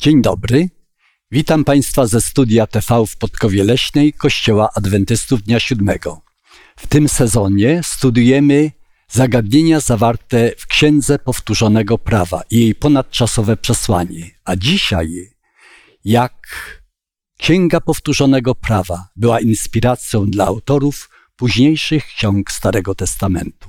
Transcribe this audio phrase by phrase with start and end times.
[0.00, 0.68] Dzień dobry.
[1.30, 6.20] Witam Państwa ze studia TV w Podkowie Leśnej Kościoła Adwentystów Dnia Siódmego.
[6.76, 8.70] W tym sezonie studiujemy
[9.08, 14.30] zagadnienia zawarte w Księdze Powtórzonego Prawa i jej ponadczasowe przesłanie.
[14.44, 15.30] A dzisiaj,
[16.04, 16.34] jak
[17.38, 23.68] Księga Powtórzonego Prawa była inspiracją dla autorów późniejszych ksiąg Starego Testamentu.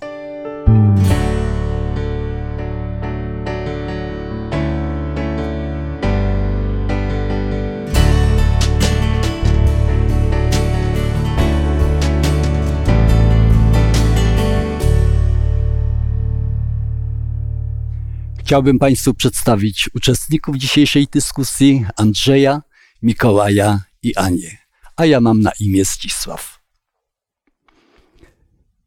[18.49, 22.62] Chciałbym Państwu przedstawić uczestników dzisiejszej dyskusji Andrzeja,
[23.02, 24.57] Mikołaja i Anię,
[24.95, 26.59] a ja mam na imię Zdzisław.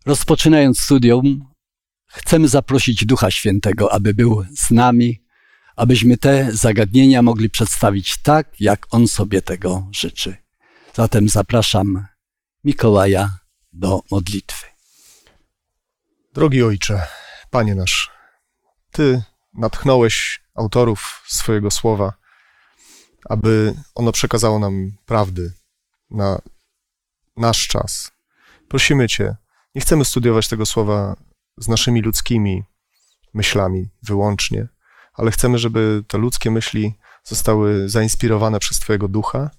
[0.07, 1.47] Rozpoczynając studium,
[2.07, 5.23] chcemy zaprosić Ducha Świętego, aby był z nami,
[5.77, 10.37] abyśmy te zagadnienia mogli przedstawić tak, jak On sobie tego życzy.
[10.95, 12.07] Zatem zapraszam
[12.65, 13.39] Mikołaja
[13.73, 14.67] do modlitwy.
[16.35, 17.07] Drogi Ojcze,
[17.51, 18.11] Panie nasz,
[18.91, 19.23] Ty
[19.55, 22.13] natchnąłeś autorów swojego słowa,
[23.29, 25.53] aby ono przekazało nam prawdy
[26.11, 26.39] na
[27.37, 28.11] nasz czas.
[28.69, 29.37] Prosimy Cię,
[29.75, 31.17] nie chcemy studiować tego słowa
[31.59, 32.65] z naszymi ludzkimi
[33.35, 34.69] myślami wyłącznie,
[35.15, 36.95] ale chcemy, żeby te ludzkie myśli
[37.25, 39.51] zostały zainspirowane przez Twojego ducha,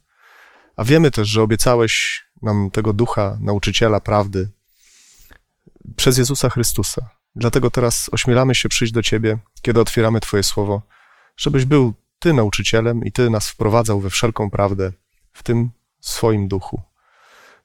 [0.75, 4.49] a wiemy też, że obiecałeś nam tego ducha, nauczyciela prawdy,
[5.95, 7.09] przez Jezusa Chrystusa.
[7.35, 10.81] Dlatego teraz ośmielamy się przyjść do Ciebie, kiedy otwieramy Twoje słowo,
[11.37, 14.91] żebyś był Ty nauczycielem i Ty nas wprowadzał we wszelką prawdę
[15.33, 16.81] w tym swoim duchu.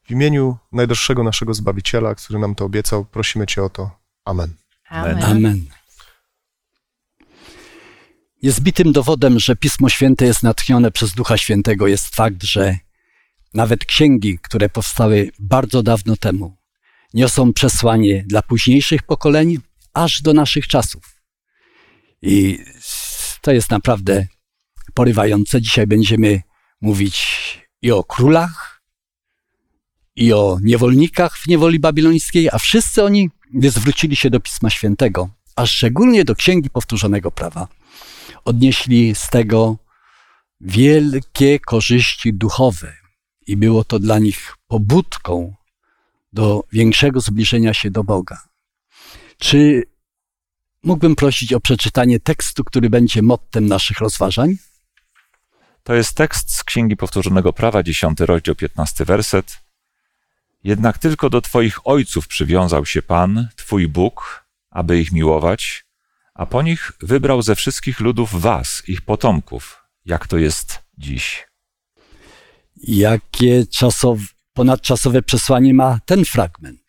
[0.03, 3.91] W imieniu najdroższego naszego Zbawiciela, który nam to obiecał, prosimy Cię o to.
[4.25, 4.55] Amen.
[4.89, 5.25] Amen.
[5.25, 5.65] Amen.
[8.43, 12.77] Niezbitym dowodem, że Pismo Święte jest natchnione przez Ducha Świętego, jest fakt, że
[13.55, 16.57] nawet księgi, które powstały bardzo dawno temu,
[17.15, 19.59] niosą przesłanie dla późniejszych pokoleń,
[19.99, 21.23] aż do naszych czasów.
[22.23, 22.59] I
[23.41, 24.27] to jest naprawdę
[24.95, 25.63] porywające.
[25.63, 26.43] Dzisiaj będziemy
[26.81, 27.17] mówić
[27.83, 28.83] i o królach,
[30.17, 33.31] i o niewolnikach w niewoli babilońskiej, a wszyscy oni,
[33.63, 37.69] zwrócili się do Pisma Świętego, a szczególnie do Księgi Powtórzonego Prawa,
[38.45, 39.77] odnieśli z tego
[40.61, 42.93] wielkie korzyści duchowe
[43.47, 45.55] i było to dla nich pobudką
[46.33, 48.48] do większego zbliżenia się do Boga.
[49.39, 49.83] Czy
[50.83, 54.57] mógłbym prosić o przeczytanie tekstu, który będzie mottem naszych rozważań?
[55.83, 59.59] To jest tekst z Księgi Powtórzonego Prawa, 10 rozdział, 15 werset.
[60.65, 65.85] Jednak tylko do Twoich ojców przywiązał się Pan, Twój Bóg, aby ich miłować,
[66.35, 71.47] a po nich wybrał ze wszystkich ludów Was, ich potomków, jak to jest dziś.
[72.77, 76.88] Jakie czasowe, ponadczasowe przesłanie ma ten fragment?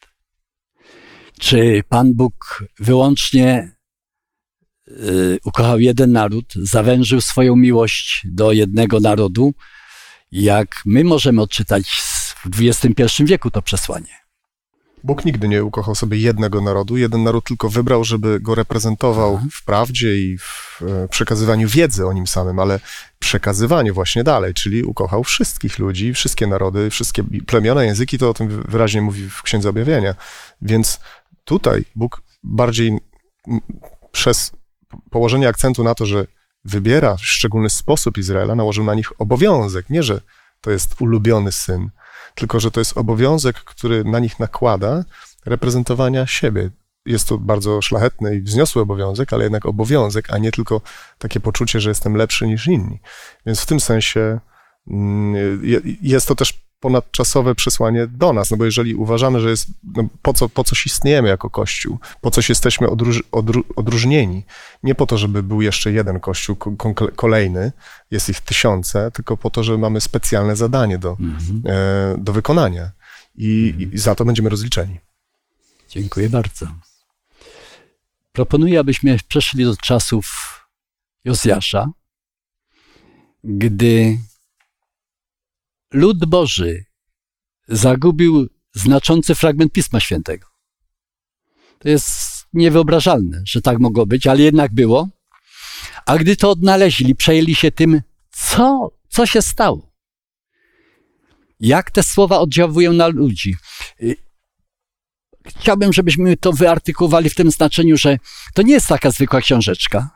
[1.40, 3.72] Czy Pan Bóg wyłącznie
[4.88, 9.54] y, ukochał jeden naród, zawężył swoją miłość do jednego narodu,
[10.32, 12.02] jak my możemy odczytać
[12.46, 14.20] w XXI wieku to przesłanie?
[15.04, 16.98] Bóg nigdy nie ukochał sobie jednego narodu.
[16.98, 19.48] Jeden naród tylko wybrał, żeby go reprezentował Aha.
[19.52, 22.80] w prawdzie i w e, przekazywaniu wiedzy o nim samym, ale
[23.20, 28.64] przekazywaniu właśnie dalej, czyli ukochał wszystkich ludzi, wszystkie narody, wszystkie plemiona, języki, to o tym
[28.68, 30.16] wyraźnie mówi w Księdze Objawienia.
[30.62, 31.00] Więc
[31.50, 32.98] tutaj Bóg bardziej
[34.12, 34.52] przez
[35.10, 36.28] położenie akcentu na to, że
[36.66, 40.22] wybiera w szczególny sposób Izraela, nałożył na nich obowiązek, nie że
[40.62, 41.90] to jest ulubiony syn,
[42.36, 45.04] tylko że to jest obowiązek, który na nich nakłada
[45.46, 46.70] reprezentowania siebie.
[47.06, 50.82] Jest to bardzo szlachetny i wzniosły obowiązek, ale jednak obowiązek, a nie tylko
[51.18, 53.00] takie poczucie, że jestem lepszy niż inni.
[53.46, 54.40] Więc w tym sensie
[54.88, 55.62] mm,
[56.02, 60.34] jest to też ponadczasowe przesłanie do nas, no bo jeżeli uważamy, że jest, no po,
[60.34, 64.44] co, po coś istniejemy jako Kościół, po coś jesteśmy odróż, odró, odróżnieni,
[64.84, 66.56] nie po to, żeby był jeszcze jeden Kościół
[67.16, 67.72] kolejny,
[68.12, 71.64] jest ich tysiące, tylko po to, że mamy specjalne zadanie do, mhm.
[71.66, 72.92] e, do wykonania
[73.36, 73.94] I, mhm.
[73.94, 75.00] i za to będziemy rozliczeni.
[75.90, 76.68] Dziękuję bardzo.
[78.32, 80.26] Proponuję, abyśmy przeszli do czasów
[81.26, 81.90] Jozjasza,
[83.44, 84.18] gdy
[85.94, 86.86] lud Boży
[87.68, 90.48] zagubił znaczący fragment Pisma Świętego.
[91.80, 95.10] To jest niewyobrażalne, że tak mogło być, ale jednak było.
[96.06, 98.02] A gdy to odnaleźli, przejęli się tym,
[98.32, 99.92] co, co się stało.
[101.60, 103.56] Jak te słowa oddziałują na ludzi.
[105.46, 108.18] Chciałbym, żebyśmy to wyartykułowali w tym znaczeniu, że
[108.54, 110.10] to nie jest taka zwykła książeczka,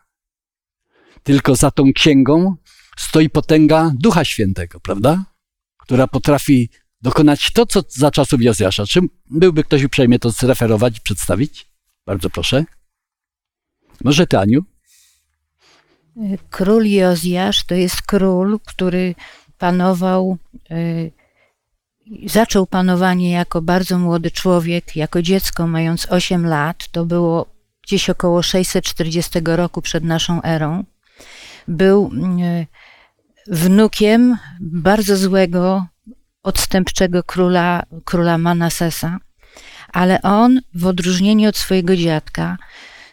[1.24, 2.56] tylko za tą księgą
[2.98, 5.32] stoi potęga Ducha Świętego, prawda?
[5.83, 6.69] Która potrafi
[7.01, 8.85] dokonać to, co za czasów Jozjasza.
[8.85, 9.00] Czy
[9.30, 11.65] byłby ktoś uprzejmie to zreferować i przedstawić?
[12.06, 12.63] Bardzo proszę.
[14.03, 14.62] Może ty, Aniu?
[16.50, 19.15] Król Jozjasz to jest król, który
[19.57, 20.38] panował,
[20.71, 21.12] y,
[22.25, 27.45] zaczął panowanie jako bardzo młody człowiek, jako dziecko mając 8 lat, to było
[27.83, 30.83] gdzieś około 640 roku przed naszą erą.
[31.68, 32.68] Był y,
[33.48, 35.86] wnukiem bardzo złego,
[36.44, 39.19] odstępczego króla, króla Manasesa,
[39.94, 42.57] ale on, w odróżnieniu od swojego dziadka,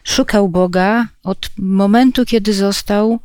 [0.03, 3.19] szukał Boga od momentu, kiedy został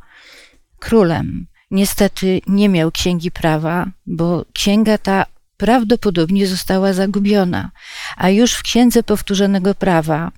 [0.79, 1.47] królem.
[1.71, 5.25] Niestety nie miał księgi prawa, bo księga ta
[5.57, 7.71] prawdopodobnie została zagubiona.
[8.17, 10.31] A już w księdze powtórzonego prawa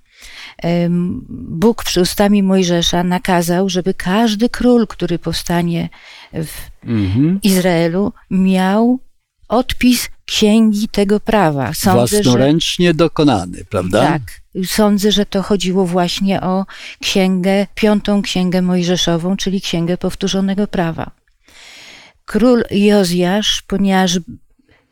[1.29, 5.89] Bóg przy ustami Mojżesza nakazał, żeby każdy król, który powstanie
[6.33, 7.39] w Mhm.
[7.43, 8.99] Izraelu, miał
[9.47, 11.73] odpis księgi tego prawa.
[11.73, 14.05] Sądzę, że Własnoręcznie dokonany, prawda?
[14.07, 14.21] tak.
[14.65, 16.65] Sądzę, że to chodziło właśnie o
[17.01, 21.11] księgę, piątą księgę mojżeszową, czyli księgę powtórzonego prawa.
[22.25, 24.19] Król Jozjasz, ponieważ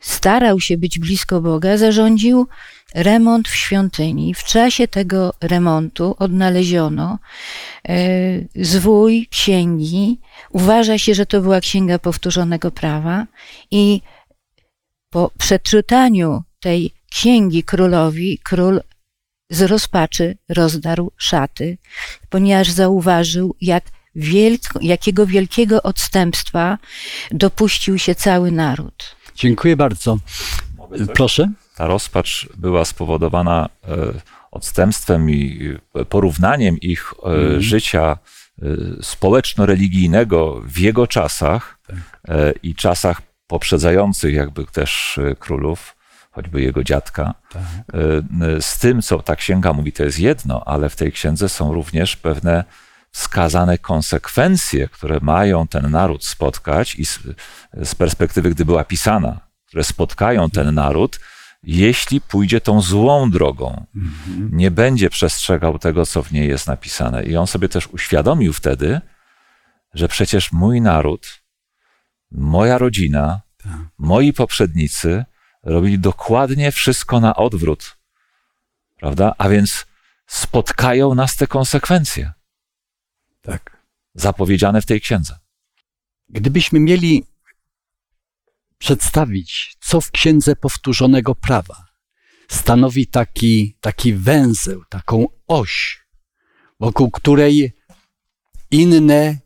[0.00, 2.46] starał się być blisko Boga, zarządził
[2.94, 4.34] remont w świątyni.
[4.34, 7.18] W czasie tego remontu odnaleziono
[7.88, 7.98] e,
[8.56, 10.20] zwój księgi.
[10.50, 13.26] Uważa się, że to była księga powtórzonego prawa
[13.70, 14.00] i
[15.10, 18.80] po przeczytaniu tej księgi królowi, król
[19.50, 21.78] z rozpaczy rozdarł szaty,
[22.28, 26.78] ponieważ zauważył, jak wielk, jakiego wielkiego odstępstwa
[27.30, 29.16] dopuścił się cały naród.
[29.34, 30.18] Dziękuję bardzo.
[31.14, 31.52] Proszę.
[31.78, 33.96] Ta rozpacz była spowodowana e,
[34.50, 37.14] odstępstwem i e, porównaniem ich
[37.56, 38.18] e, życia
[38.62, 38.66] e,
[39.02, 41.78] społeczno-religijnego w jego czasach
[42.28, 45.96] e, i czasach poprzedzających jakby też królów,
[46.30, 47.34] choćby jego dziadka.
[47.54, 51.74] E, Z tym, co ta księga mówi, to jest jedno, ale w tej księdze są
[51.74, 52.64] również pewne
[53.10, 57.18] wskazane konsekwencje, które mają ten naród spotkać i z,
[57.82, 61.20] z perspektywy, gdy była pisana, które spotkają ten naród,
[61.62, 63.86] jeśli pójdzie tą złą drogą,
[64.50, 67.24] nie będzie przestrzegał tego, co w niej jest napisane.
[67.24, 69.00] I on sobie też uświadomił wtedy,
[69.94, 71.42] że przecież mój naród,
[72.30, 73.40] moja rodzina,
[73.98, 75.24] moi poprzednicy
[75.62, 77.96] robili dokładnie wszystko na odwrót.
[78.96, 79.34] Prawda?
[79.38, 79.86] A więc
[80.26, 82.32] spotkają nas te konsekwencje
[83.42, 83.82] Tak.
[84.14, 85.38] zapowiedziane w tej księdze.
[86.28, 87.26] Gdybyśmy mieli
[88.78, 91.88] przedstawić, co w księdze powtórzonego prawa
[92.48, 96.04] stanowi taki, taki węzeł, taką oś,
[96.80, 97.72] wokół której
[98.70, 99.38] inne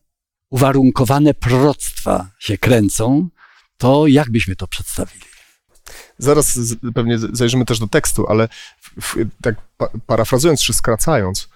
[0.51, 3.29] uwarunkowane proroctwa się kręcą,
[3.79, 5.25] to jak byśmy to przedstawili?
[6.19, 6.59] Zaraz
[6.95, 8.49] pewnie zajrzymy też do tekstu, ale
[9.01, 11.49] w, tak pa, parafrazując czy skracając,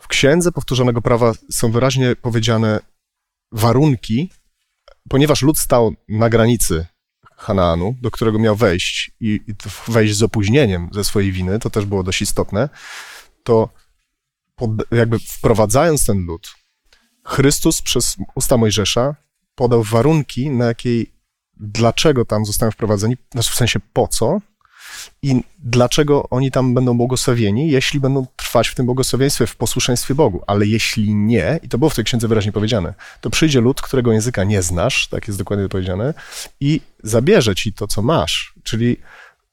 [0.00, 2.80] w księdze powtórzonego prawa są wyraźnie powiedziane
[3.52, 4.30] warunki,
[5.08, 6.86] ponieważ lud stał na granicy
[7.36, 9.40] Hanaanu, do którego miał wejść i,
[9.88, 12.68] wejść z opóźnieniem ze swojej winy, to też było dość istotne,
[13.44, 13.68] to
[14.56, 16.54] pod, jakby wprowadzając ten lud,
[17.24, 19.14] Chrystus przez usta Mojżesza
[19.54, 21.12] podał warunki, na jakiej
[21.56, 24.40] dlaczego tam zostają wprowadzeni, znaczy w sensie po co
[25.22, 30.42] i dlaczego oni tam będą błogosławieni, jeśli będą trwać w tym błogosławieństwie, w posłuszeństwie Bogu.
[30.46, 34.12] Ale jeśli nie, i to było w tej księdze wyraźnie powiedziane, to przyjdzie lud, którego
[34.12, 36.14] języka nie znasz, tak jest dokładnie powiedziane,
[36.60, 38.54] i zabierze ci to, co masz.
[38.62, 38.96] Czyli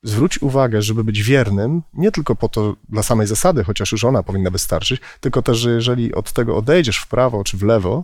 [0.04, 4.24] zwróć uwagę, żeby być wiernym, nie tylko po to dla samej zasady, chociaż już ona
[4.24, 8.04] powinna wystarczyć, tylko też, że jeżeli od tego odejdziesz w prawo czy w lewo,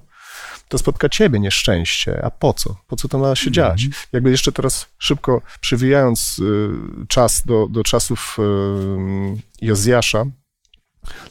[0.70, 2.26] to spotka ciebie nieszczęście.
[2.26, 2.76] A po co?
[2.88, 3.88] Po co to ma się dziać?
[4.12, 6.70] Jakby jeszcze teraz szybko przywijając y,
[7.08, 10.26] czas do, do czasów y, Jozjasza,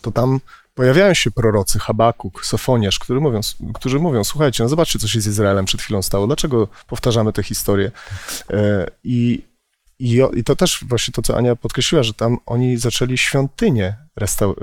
[0.00, 0.40] to tam
[0.74, 3.40] pojawiają się prorocy, Habakuk, Sofoniarz, którzy mówią,
[3.74, 7.42] którzy mówią, słuchajcie, no zobaczcie, co się z Izraelem przed chwilą stało, dlaczego powtarzamy tę
[7.42, 7.90] historię?
[8.50, 9.42] E, I,
[9.98, 14.52] i, I to też właśnie to, co Ania podkreśliła, że tam oni zaczęli świątynię restau,
[14.52, 14.56] y,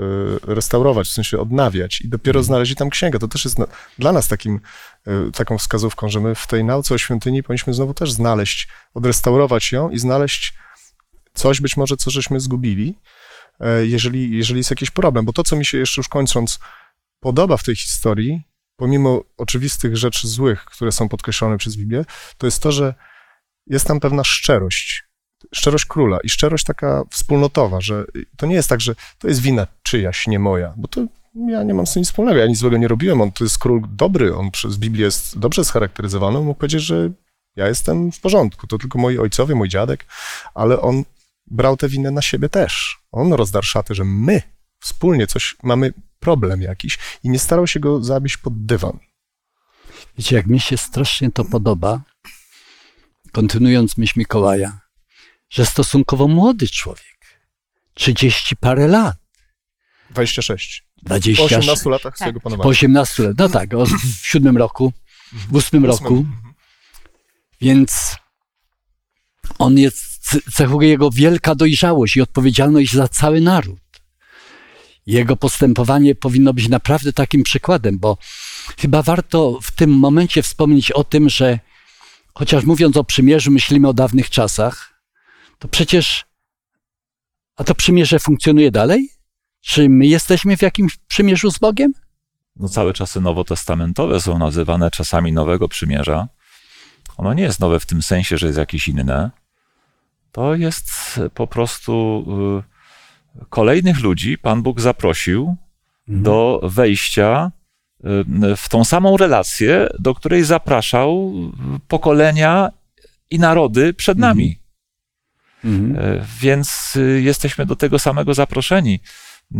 [0.54, 3.18] restaurować, w sensie odnawiać i dopiero znaleźli tam księgę.
[3.18, 3.66] To też jest na,
[3.98, 4.60] dla nas takim,
[5.28, 9.72] y, taką wskazówką, że my w tej nauce o świątyni powinniśmy znowu też znaleźć, odrestaurować
[9.72, 10.54] ją i znaleźć
[11.34, 12.98] coś być może, co żeśmy zgubili,
[13.60, 15.24] e, jeżeli, jeżeli jest jakiś problem.
[15.24, 16.58] Bo to, co mi się jeszcze już kończąc
[17.20, 18.42] podoba w tej historii,
[18.76, 22.04] pomimo oczywistych rzeczy złych, które są podkreślone przez Biblię,
[22.38, 22.94] to jest to, że
[23.66, 25.05] jest tam pewna szczerość.
[25.54, 28.04] Szczerość króla i szczerość taka wspólnotowa, że
[28.36, 31.06] to nie jest tak, że to jest wina czyjaś, nie moja, bo to
[31.48, 33.58] ja nie mam z tym nic wspólnego, ja nic złego nie robiłem, on to jest
[33.58, 37.10] król dobry, on przez Biblię jest dobrze scharakteryzowany, on mógł powiedzieć, że
[37.56, 40.06] ja jestem w porządku, to tylko moi ojcowie, mój dziadek,
[40.54, 41.04] ale on
[41.46, 42.98] brał tę winę na siebie też.
[43.12, 44.42] On rozdarł szatę, że my
[44.80, 48.98] wspólnie coś, mamy problem jakiś i nie starał się go zabić pod dywan.
[50.18, 52.00] Wiecie, jak mi się strasznie to podoba,
[53.32, 54.78] kontynuując myśl Mikołaja,
[55.50, 57.40] że stosunkowo młody człowiek,
[57.94, 59.16] 30 parę lat,
[60.10, 60.86] 26.
[61.02, 62.70] 20, Po 18 latach swojego po panowania.
[62.70, 64.92] 18 lat, no tak, o, w siódmym roku,
[65.32, 66.26] w ósmym roku,
[67.60, 68.16] więc
[69.58, 73.78] on jest, cechuje jego wielka dojrzałość i odpowiedzialność za cały naród.
[75.06, 78.18] Jego postępowanie powinno być naprawdę takim przykładem, bo
[78.78, 81.58] chyba warto w tym momencie wspomnieć o tym, że
[82.34, 84.95] chociaż mówiąc o przymierzu, myślimy o dawnych czasach,
[85.58, 86.24] to przecież,
[87.56, 89.08] a to przymierze funkcjonuje dalej?
[89.60, 91.92] Czy my jesteśmy w jakimś przymierzu z Bogiem?
[92.56, 96.28] No, całe czasy nowotestamentowe są nazywane czasami Nowego Przymierza.
[97.16, 99.30] Ono nie jest nowe w tym sensie, że jest jakieś inne.
[100.32, 100.90] To jest
[101.34, 102.24] po prostu
[103.42, 105.56] y, kolejnych ludzi Pan Bóg zaprosił
[106.08, 107.52] do wejścia
[108.52, 111.32] y, w tą samą relację, do której zapraszał
[111.88, 112.70] pokolenia
[113.30, 114.44] i narody przed nami.
[114.44, 114.65] Mhm.
[115.66, 119.00] E, Więc y, jesteśmy do tego samego zaproszeni.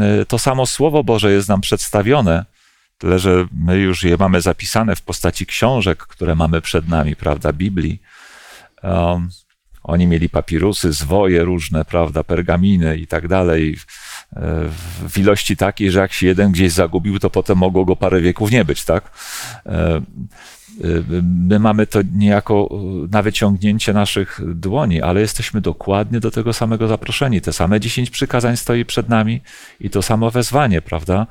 [0.01, 2.45] E, To samo Słowo Boże jest nam przedstawione,
[2.99, 7.53] tyle że my już je mamy zapisane w postaci książek, które mamy przed nami, prawda,
[7.53, 8.03] Biblii.
[8.83, 9.31] Um,
[9.83, 13.77] oni mieli papirusy, zwoje różne, prawda, pergaminy i tak dalej,
[15.09, 18.50] w ilości takiej, że jak się jeden gdzieś zagubił, to potem mogło go parę wieków
[18.50, 19.11] nie być, tak?
[19.66, 20.00] E,
[21.23, 26.88] My mamy to niejako e, na wyciągnięcie naszych dłoni, ale jesteśmy dokładnie do tego samego
[26.88, 27.40] zaproszeni.
[27.40, 29.40] Te same dziesięć przykazań stoi przed nami
[29.80, 31.26] i to samo wezwanie, prawda?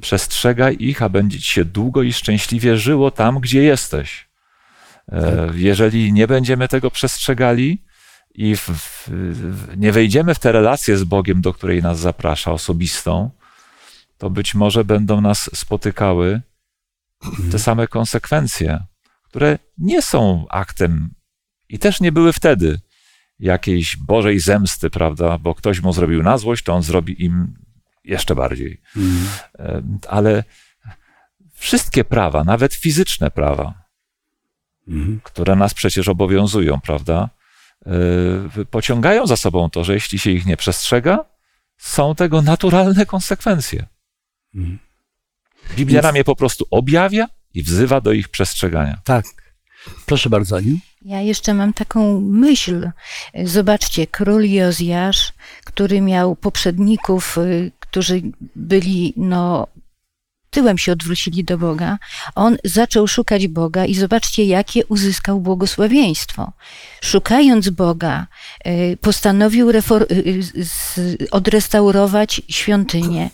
[0.00, 4.28] Przestrzegaj ich, a będzie ci się długo i szczęśliwie żyło tam, gdzie jesteś.
[5.12, 7.82] E, Jeżeli nie będziemy tego przestrzegali
[8.34, 13.30] i w, w, nie wejdziemy w tę relację z Bogiem, do której nas zaprasza, osobistą,
[14.18, 16.40] to być może będą nas spotykały
[17.52, 18.84] te same konsekwencje,
[19.22, 21.10] które nie są aktem
[21.68, 22.80] i też nie były wtedy
[23.38, 25.38] jakiejś Bożej zemsty, prawda?
[25.38, 27.54] Bo ktoś mu zrobił na złość, to on zrobi im
[28.04, 28.80] jeszcze bardziej.
[28.96, 29.28] Mhm.
[29.58, 30.44] E, Ale
[31.54, 33.74] wszystkie prawa, nawet fizyczne prawa,
[34.88, 35.20] Mhm.
[35.22, 37.28] które nas przecież obowiązują, prawda?
[38.70, 41.24] Pociągają za sobą to, że jeśli się ich nie przestrzega,
[41.76, 43.86] są tego naturalne konsekwencje.
[44.54, 44.78] Mhm.
[45.76, 49.00] Biblia nam je po prostu objawia i wzywa do ich przestrzegania.
[49.04, 49.26] Tak.
[50.06, 50.78] Proszę bardzo, Aniu.
[51.02, 52.90] Ja jeszcze mam taką myśl.
[53.44, 55.32] Zobaczcie, król Jozjasz,
[55.64, 58.22] który miał poprzedników, y, którzy
[58.56, 59.66] byli, no,
[60.50, 61.98] tyłem się odwrócili do Boga,
[62.34, 66.52] on zaczął szukać Boga i zobaczcie, jakie uzyskał błogosławieństwo.
[67.00, 68.26] Szukając Boga,
[68.66, 69.82] y, postanowił y,
[70.64, 70.98] z-
[71.30, 73.30] odrestaurować świątynię.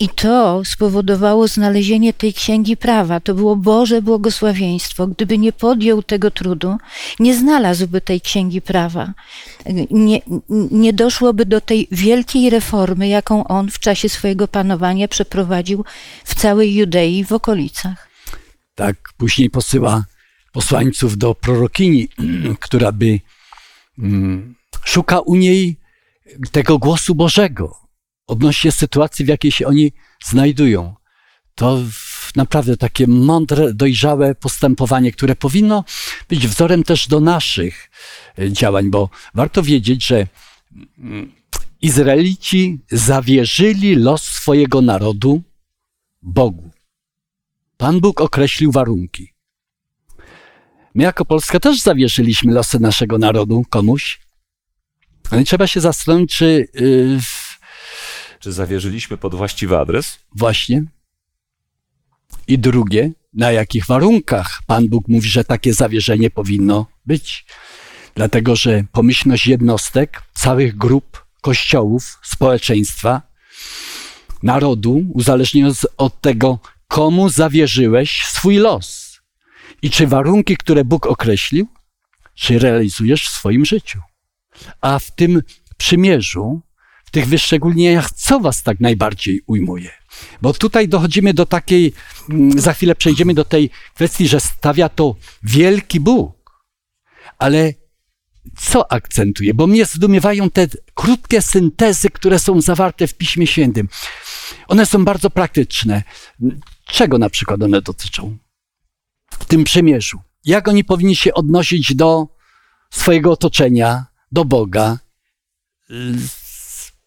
[0.00, 3.20] I to spowodowało znalezienie tej księgi prawa.
[3.20, 5.06] To było Boże błogosławieństwo.
[5.06, 6.76] Gdyby nie podjął tego trudu,
[7.20, 9.12] nie znalazłby tej księgi prawa.
[9.90, 10.20] Nie,
[10.70, 15.84] nie doszłoby do tej wielkiej reformy, jaką on w czasie swojego panowania przeprowadził
[16.24, 18.08] w całej Judei w okolicach.
[18.74, 20.04] Tak, później posyła
[20.52, 22.08] posłańców do prorokini,
[22.64, 23.20] która by
[23.98, 24.54] mm,
[24.84, 25.76] szuka u niej
[26.50, 27.76] tego głosu Bożego
[28.26, 29.92] odnośnie sytuacji, w jakiej się oni
[30.24, 30.94] znajdują.
[31.54, 31.78] To
[32.36, 35.84] naprawdę takie mądre, dojrzałe postępowanie, które powinno
[36.28, 37.90] być wzorem też do naszych
[38.38, 40.26] e, działań, bo warto wiedzieć, że
[40.98, 41.32] mm,
[41.82, 45.42] Izraelici zawierzyli los swojego narodu
[46.22, 46.70] Bogu.
[47.76, 49.32] Pan Bóg określił warunki.
[50.94, 54.20] My jako Polska też zawierzyliśmy losy naszego narodu komuś.
[55.30, 57.18] Ale trzeba się zastanowić, czy yy,
[58.40, 60.18] Czy zawierzyliśmy pod właściwy adres?
[60.36, 60.84] właśnie.
[62.48, 67.44] I drugie, na jakich warunkach Pan Bóg mówi, że takie zawierzenie powinno być.
[68.14, 73.22] Dlatego, że pomyślność jednostek, całych grup, kościołów, społeczeństwa,
[74.42, 76.58] narodu, uzależniając od tego,
[76.88, 79.20] komu zawierzyłeś swój los
[79.82, 81.68] i czy warunki, które Bóg określił,
[82.34, 84.00] czy realizujesz w swoim życiu.
[84.80, 85.42] A w tym
[85.76, 86.60] przymierzu,
[87.04, 89.90] w tych wyszczególnieniach, co was tak najbardziej ujmuje?
[90.42, 91.92] Bo tutaj dochodzimy do takiej,
[92.30, 96.62] mm, za chwilę przejdziemy do tej kwestii, że stawia to wielki Bóg.
[97.38, 97.72] Ale
[98.58, 99.54] co akcentuje?
[99.54, 103.88] Bo mnie zdumiewają te krótkie syntezy, które są zawarte w Piśmie Świętym.
[104.68, 106.02] One są bardzo praktyczne.
[106.86, 108.36] Czego na przykład one dotyczą?
[109.30, 110.20] W tym przymierzu.
[110.44, 112.26] Jak oni powinni się odnosić do
[112.90, 114.98] swojego otoczenia, do Boga?
[115.90, 115.94] Y,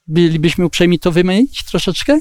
[0.08, 2.20] Bylibyśmy uprzejmi to wymienić troszeczkę?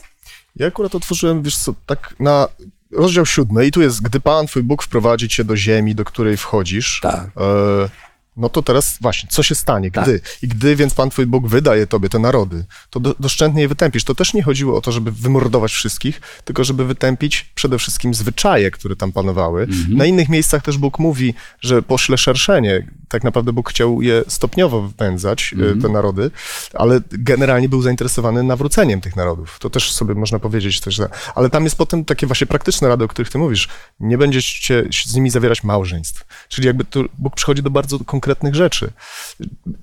[0.56, 2.48] Ja akurat otworzyłem, wiesz co, tak na
[2.92, 6.36] rozdział siódmy i tu jest, gdy Pan, twój Bóg wprowadzi cię do ziemi, do której
[6.36, 7.26] wchodzisz, Tak.
[7.36, 7.88] e,
[8.36, 10.04] no to teraz właśnie, co się stanie, Tak.
[10.04, 10.20] gdy?
[10.42, 14.04] I gdy więc Pan twój Bóg wydaje tobie te narody, to do, doszczętnie je wytępisz.
[14.04, 18.70] To też nie chodziło o to, żeby wymordować wszystkich, tylko żeby wytępić przede wszystkim zwyczaje,
[18.70, 19.62] które tam panowały.
[19.62, 19.96] Mhm.
[19.96, 22.86] Na innych miejscach też Bóg mówi, że pośle szerszenie.
[23.08, 25.80] Tak naprawdę Bóg chciał je stopniowo wypędzać, e, Mhm.
[25.82, 26.30] te narody,
[26.74, 29.56] ale generalnie był zainteresowany nawróceniem tych narodów.
[29.60, 31.00] To też sobie można powiedzieć też,
[31.34, 33.68] ale tam jest potem takie właśnie praktyczne rady, o których ty mówisz.
[34.00, 36.24] Nie będziecie z nimi zawierać małżeństw.
[36.48, 38.92] Czyli jakby tu Bóg przychodzi do bardzo konkretnych rzeczy.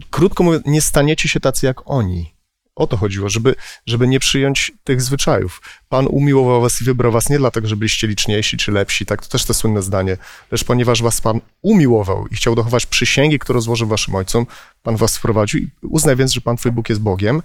[0.09, 2.33] Krótko mówiąc, nie staniecie się tacy jak oni.
[2.75, 3.55] O to chodziło, żeby,
[3.85, 5.61] żeby nie przyjąć tych zwyczajów.
[5.89, 9.29] Pan umiłował was i wybrał was nie dlatego, że byliście liczniejsi czy lepsi, tak, to
[9.29, 10.17] też to słynne zdanie,
[10.51, 14.45] lecz ponieważ was Pan umiłował i chciał dochować przysięgi, którą złożył waszym ojcom,
[14.83, 17.41] Pan was wprowadził i uznaj więc, że Pan twój Bóg jest Bogiem.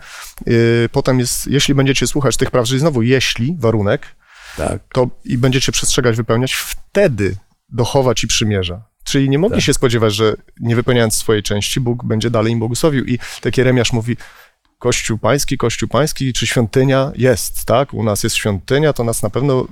[0.47, 4.17] Yy, Potem jest, jeśli będziecie słuchać tych praw, czyli znowu jeśli, warunek,
[4.57, 4.83] Tak.
[4.93, 7.37] to i będziecie przestrzegać, wypełniać, wtedy
[7.69, 8.83] dochowa ci przymierza.
[9.17, 9.65] Czyli nie mogli Tak.
[9.65, 13.05] się spodziewać, że nie wypełniając swojej części, Bóg będzie dalej im błogosławił.
[13.05, 14.17] I tak Jeremiasz mówi,
[14.79, 17.95] Kościół pański, Kościół pański, czy świątynia jest, tak?
[17.95, 19.67] U nas jest świątynia, to nas na pewno,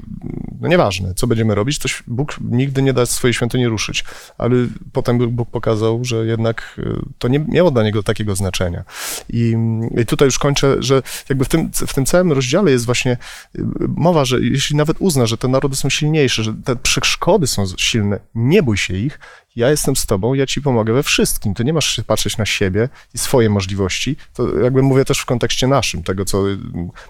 [0.61, 4.05] no nieważne, co będziemy robić, to Bóg nigdy nie da swojej świątyni ruszyć.
[4.39, 4.57] Ale
[4.93, 8.85] potem Bóg pokazał, że jednak y, to nie miało dla niego takiego znaczenia.
[9.29, 9.55] I,
[10.01, 13.65] i tutaj już kończę, że jakby w tym, w tym całym rozdziale jest właśnie y,
[13.89, 18.21] mowa, że jeśli nawet uzna, że te narody są silniejsze, że te przeszkody są silne,
[18.35, 19.19] nie bój się ich,
[19.57, 21.55] ja jestem z tobą, ja ci pomogę we wszystkim.
[21.55, 24.17] Ty nie masz się patrzeć na siebie i swoje możliwości.
[24.35, 26.59] To jakby mówię też w kontekście naszym, tego, co y,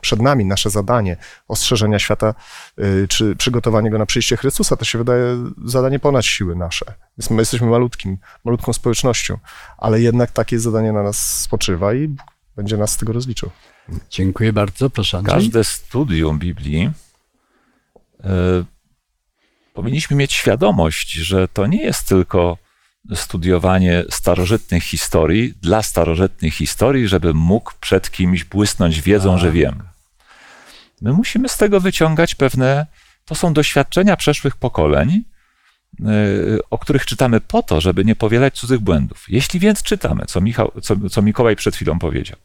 [0.01, 1.17] przed nami, nasze zadanie,
[1.49, 2.35] ostrzeżenia świata,
[2.79, 6.85] y, czy przygotowanie go na przyjście Chrystusa, to się wydaje zadanie ponad siły nasze.
[7.19, 9.39] Więc my jesteśmy malutkim, malutką społecznością,
[9.79, 13.51] ale jednak takie zadanie na nas spoczywa i Bóg będzie nas z tego rozliczał.
[14.11, 15.35] Dziękuję bardzo, proszę Andrzej.
[15.35, 16.91] Każde studium Biblii
[18.25, 18.65] e,
[19.75, 22.59] powinniśmy mieć świadomość, że to nie jest tylko
[23.15, 29.41] studiowanie starożytnych historii dla starożytnych historii, żeby mógł przed kimś błysnąć wiedzą, Tak.
[29.41, 29.83] że wiem.
[31.03, 32.87] My musimy z tego wyciągać pewne,
[33.25, 35.25] to są doświadczenia przeszłych pokoleń,
[36.01, 36.05] e,
[36.71, 39.25] o których czytamy po to, żeby nie powielać cudzych błędów.
[39.29, 42.37] Jeśli więc czytamy, co, Michał, co, co Mikołaj przed chwilą powiedział,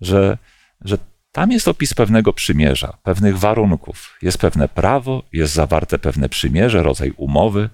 [0.00, 0.38] że,
[0.80, 0.98] że
[1.36, 7.12] tam jest opis pewnego przymierza, pewnych warunków, jest pewne prawo, jest zawarte pewne przymierze, rodzaj
[7.16, 7.70] umowy,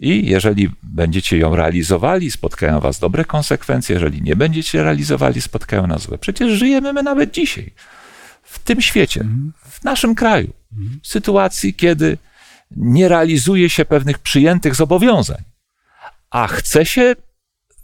[0.00, 6.02] i jeżeli będziecie ją realizowali, spotkają was dobre konsekwencje, jeżeli nie będziecie realizowali, spotkają nas
[6.02, 6.18] złe.
[6.18, 7.72] Przecież żyjemy my nawet dzisiaj,
[8.42, 9.24] w tym świecie,
[9.70, 10.52] w naszym kraju,
[11.02, 12.18] w sytuacji, kiedy
[12.76, 15.42] nie realizuje się pewnych przyjętych zobowiązań,
[16.30, 17.14] a chce się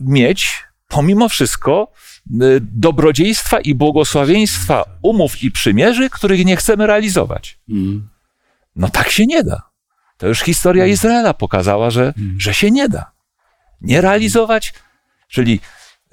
[0.01, 1.93] mieć pomimo wszystko
[2.61, 7.59] dobrodziejstwa i błogosławieństwa umów i przymierzy, których nie chcemy realizować.
[7.69, 8.09] Mm.
[8.77, 9.71] No tak się nie da.
[10.17, 13.13] To już historia Izraela pokazała, że, że się nie da.
[13.81, 14.75] Nie realizować,
[15.29, 15.61] czyli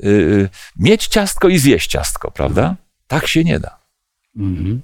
[0.03, 2.75] y, mieć ciastko i zjeść ciastko, prawda?
[3.07, 3.79] Tak się nie da.
[4.35, 4.81] Mhm.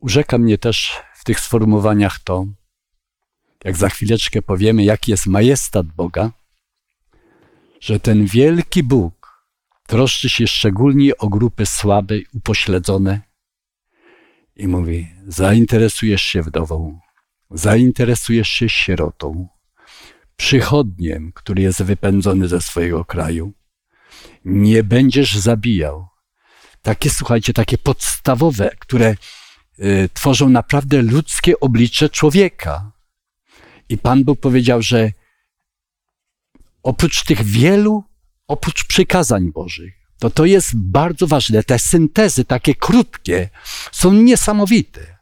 [0.00, 2.46] Urzeka mnie też w tych sformułowaniach to,
[3.64, 6.30] jak za chwileczkę powiemy, jaki jest majestat Boga,
[7.80, 9.44] że ten wielki Bóg
[9.86, 13.20] troszczy się szczególnie o grupy słabe, i upośledzone
[14.56, 17.00] i mówi: zainteresujesz się wdową,
[17.50, 19.48] zainteresujesz się sierotą,
[20.36, 23.52] przychodniem, który jest wypędzony ze swojego kraju.
[24.44, 26.08] Nie będziesz zabijał.
[26.82, 29.14] Takie, słuchajcie, takie podstawowe, które
[29.78, 32.92] y, tworzą naprawdę ludzkie oblicze człowieka.
[33.88, 35.10] I Pan Bóg powiedział, że
[36.86, 38.04] oprócz tych wielu,
[38.48, 41.62] oprócz przykazań Bożych, to to jest bardzo ważne.
[41.62, 43.48] Te syntezy, takie krótkie,
[43.92, 45.16] są niesamowite.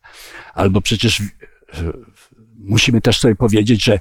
[0.55, 1.25] Albo przecież y,
[2.59, 4.01] musimy też sobie powiedzieć, że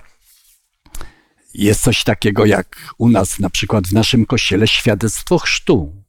[1.54, 6.04] jest coś takiego jak u nas, na przykład w naszym kościele, świadectwo chrztu.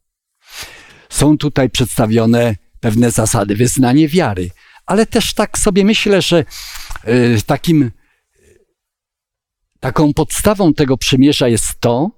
[1.09, 4.49] Są tutaj przedstawione pewne zasady, wyznanie wiary,
[4.85, 6.45] ale też tak sobie myślę, że
[7.07, 7.91] y, takim,
[9.85, 12.11] taką podstawą tego przymierza jest to,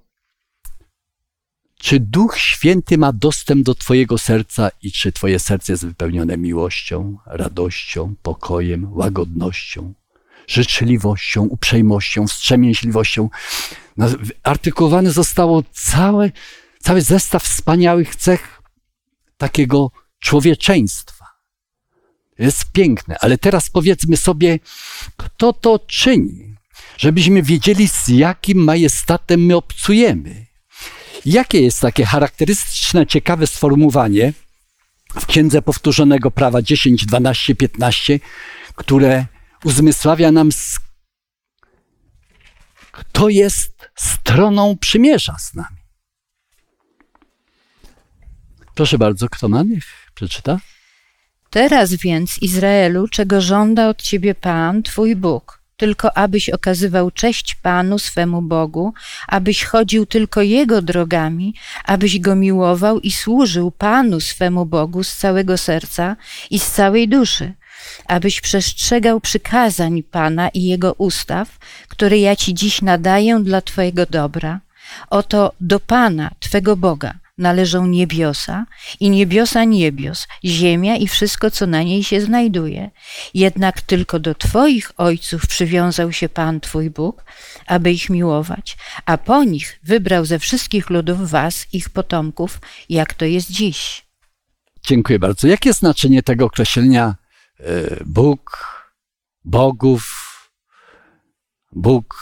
[1.78, 7.18] czy Duch Święty ma dostęp do Twojego serca i czy Twoje serce jest wypełnione miłością,
[7.26, 9.94] radością, pokojem, łagodnością,
[10.46, 13.30] życzliwością, uprzejmością, wstrzemięźliwością.
[13.98, 15.62] Naz- Artykułowany zostało
[16.80, 18.62] cały zestaw wspaniałych cech
[19.36, 21.26] takiego człowieczeństwa.
[22.38, 24.58] Jest piękne, ale teraz powiedzmy sobie,
[25.16, 26.47] kto to czyni,
[26.98, 30.46] żebyśmy wiedzieli, z jakim majestatem my obcujemy.
[31.26, 34.32] Jakie jest takie charakterystyczne, ciekawe sformułowanie
[35.14, 38.20] w Księdze Powtórzonego Prawa 10, 12, 15,
[38.74, 39.26] które
[39.64, 40.50] uzmysławia nam,
[42.92, 45.78] kto jest stroną przymierza z nami.
[48.74, 49.62] Proszę bardzo, kto ma?
[49.62, 49.84] Niech
[50.14, 50.60] przeczyta.
[51.50, 57.98] Teraz więc, Izraelu, czego żąda od ciebie Pan, twój Bóg, tylko abyś okazywał cześć Panu
[57.98, 58.94] swemu Bogu,
[59.28, 65.58] abyś chodził tylko Jego drogami, abyś Go miłował i służył Panu swemu Bogu z całego
[65.58, 66.16] serca
[66.50, 67.54] i z całej duszy,
[68.06, 74.60] abyś przestrzegał przykazań Pana i Jego ustaw, które ja Ci dziś nadaję dla Twojego dobra.
[75.10, 78.66] Oto do Pana, Twego Boga, należą niebiosa
[79.00, 82.90] i niebiosa niebios, ziemia i wszystko, co na niej się znajduje.
[83.34, 87.24] Jednak tylko do Twoich ojców przywiązał się Pan Twój Bóg,
[87.66, 93.24] aby ich miłować, a po nich wybrał ze wszystkich ludów Was, ich potomków, jak to
[93.24, 94.06] jest dziś.
[94.86, 95.48] Dziękuję bardzo.
[95.48, 97.14] Jakie znaczenie tego określenia
[97.60, 97.64] e,
[98.06, 98.68] Bóg,
[99.44, 100.24] bogów,
[101.72, 102.16] Bóg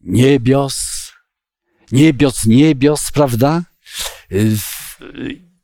[0.00, 1.12] niebios,
[1.92, 3.62] niebios, niebios, prawda?
[4.56, 5.54] W- e,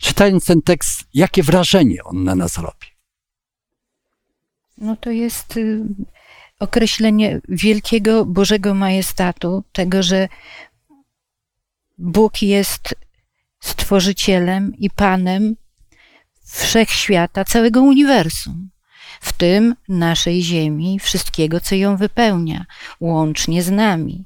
[0.00, 2.86] Czytając ten tekst, jakie wrażenie on na nas robi?
[4.78, 5.80] No to jest y,
[6.60, 10.28] określenie wielkiego Bożego majestatu, tego, że
[11.98, 12.94] Bóg jest
[13.60, 15.56] stworzycielem i Panem
[16.46, 18.70] wszechświata, całego uniwersum,
[19.20, 22.64] w tym naszej Ziemi, wszystkiego, co ją wypełnia,
[23.00, 24.24] łącznie z nami.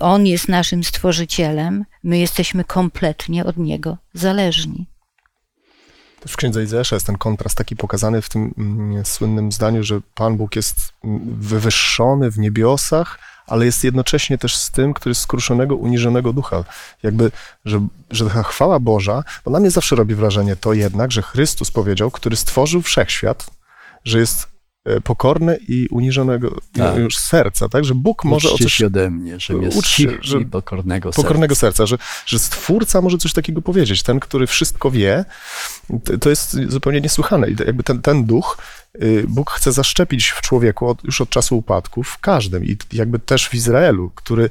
[0.00, 4.86] On jest naszym stworzycielem, my jesteśmy kompletnie od Niego zależni.
[6.28, 10.36] W księdze Izajasza jest ten kontrast taki pokazany w tym mm, słynnym zdaniu, że Pan
[10.36, 15.76] Bóg jest mm, wywyższony w niebiosach, ale jest jednocześnie też z tym, który jest skruszonego,
[15.76, 16.64] uniżonego ducha.
[17.02, 17.30] Jakby,
[17.64, 21.70] że, że ta chwała Boża, bo na mnie zawsze robi wrażenie to jednak, że Chrystus
[21.70, 23.50] powiedział, który stworzył wszechświat,
[24.04, 24.57] że jest
[25.04, 26.98] pokorny i uniżonego Tak.
[26.98, 27.84] już serca, tak?
[27.84, 31.22] Że Bóg może o coś ode mnie, że jest cichy że- pokornego serca.
[31.22, 34.02] pokornego serca, że, że stwórca może coś takiego powiedzieć.
[34.02, 35.24] Ten, który wszystko wie,
[36.20, 37.50] to- jest zupełnie niesłychane.
[37.50, 38.58] I jakby ten, ten duch
[39.02, 42.64] y, Bóg chce zaszczepić w człowieku od, już od czasu upadku, w każdym.
[42.64, 44.50] I jakby też w Izraelu, który,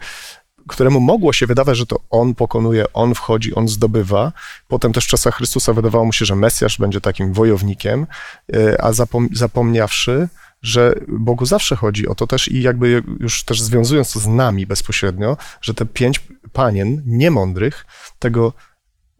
[0.67, 4.31] któremu mogło się wydawać, że to on pokonuje, on wchodzi, on zdobywa.
[4.67, 8.07] Potem też w czasach Chrystusa wydawało mu się, że Mesjasz będzie takim wojownikiem,
[8.55, 10.27] y, a zapom- zapomniawszy,
[10.61, 14.65] że Bogu zawsze chodzi o to też i jakby już też związując to z nami
[14.65, 16.21] bezpośrednio, że te pięć
[16.53, 17.85] panien niemądrych
[18.19, 18.53] tego,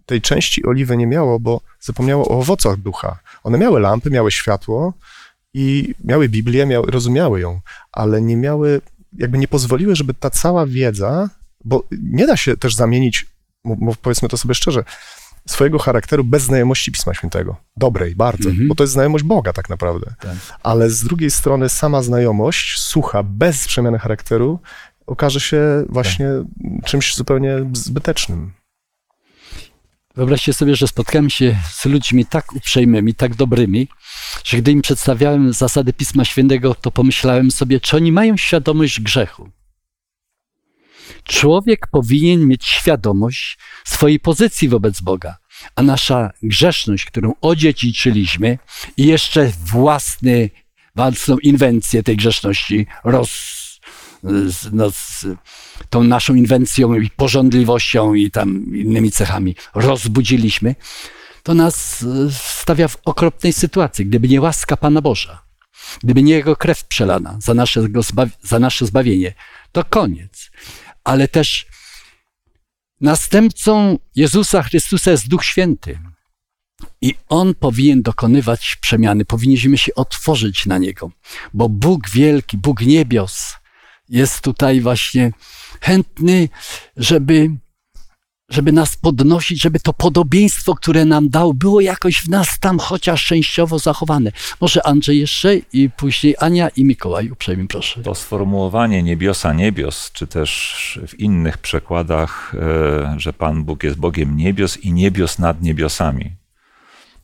[0.05, 3.19] tej części oliwy nie miało, bo zapomniało o owocach ducha.
[3.43, 4.93] One miały lampy, miały światło
[5.53, 8.81] i miały Biblię, miały, rozumiały ją, ale nie miały,
[9.13, 11.29] jakby nie pozwoliły, żeby ta cała wiedza,
[11.65, 13.25] bo nie da się też zamienić,
[14.01, 14.83] powiedzmy to sobie szczerze,
[15.47, 17.55] swojego charakteru bez znajomości Pisma Świętego.
[17.77, 18.67] Dobrej, bardzo, Mhm.
[18.67, 20.35] bo to jest znajomość Boga tak naprawdę Tak.
[20.63, 24.59] ale z drugiej strony sama znajomość, sucha, bez przemiany charakteru,
[25.05, 26.27] okaże się właśnie
[26.85, 28.51] czymś zupełnie zbytecznym.
[30.17, 33.87] Wyobraźcie sobie, że spotkałem się z ludźmi tak uprzejmymi, tak dobrymi,
[34.43, 39.49] że gdy im przedstawiałem zasady Pisma Świętego, to pomyślałem sobie, czy oni mają świadomość grzechu.
[41.23, 45.37] Człowiek powinien mieć świadomość swojej pozycji wobec Boga,
[45.75, 48.57] a nasza grzeszność, którą odziedziczyliśmy
[48.97, 50.49] i jeszcze własny,
[50.95, 53.56] własną inwencję tej grzeszności roz,
[54.47, 55.25] z, no, z
[55.89, 60.75] tą naszą inwencją i porządliwością i tam innymi cechami rozbudziliśmy,
[61.43, 64.05] to nas e, stawia w okropnej sytuacji.
[64.05, 65.43] Gdyby nie łaska Pana Boża,
[66.03, 67.81] gdyby nie Jego krew przelana za nasze,
[68.43, 69.33] za nasze zbawienie,
[69.71, 70.51] to koniec.
[71.03, 71.67] Ale też
[73.01, 75.99] następcą Jezusa Chrystusa jest Duch Święty.
[77.01, 79.25] I On powinien dokonywać przemiany.
[79.25, 81.11] Powinniśmy się otworzyć na Niego,
[81.53, 83.53] bo Bóg wielki, Bóg niebios
[84.09, 85.31] jest tutaj właśnie
[85.81, 86.49] chętny,
[86.97, 87.49] żeby,
[88.49, 93.25] żeby nas podnosić, żeby to podobieństwo, które nam dał, było jakoś w nas tam chociaż
[93.25, 94.31] częściowo zachowane.
[94.61, 97.29] Może Andrzej jeszcze i później Ania i Mikołaj.
[97.29, 98.01] Uprzejmie proszę.
[98.03, 104.37] To sformułowanie niebiosa niebios, czy też w innych przekładach, e, że Pan Bóg jest Bogiem
[104.37, 106.31] niebios i niebios nad niebiosami.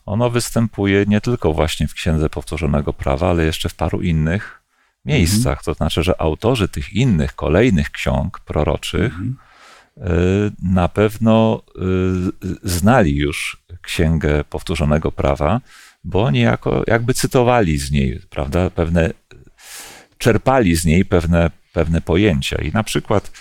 [0.05, 4.62] Ono występuje nie tylko właśnie w Księdze Powtórzonego Prawa, ale jeszcze w paru innych
[5.05, 5.63] miejscach.
[5.63, 9.37] To znaczy, że autorzy tych innych, kolejnych ksiąg proroczych Mhm.
[9.97, 11.61] y, na pewno
[12.45, 15.61] y, znali już Księgę Powtórzonego Prawa,
[16.03, 19.11] bo niejako jakby cytowali z niej, prawda, pewne,
[20.17, 22.57] czerpali z niej pewne, pewne pojęcia.
[22.57, 23.31] I na przykład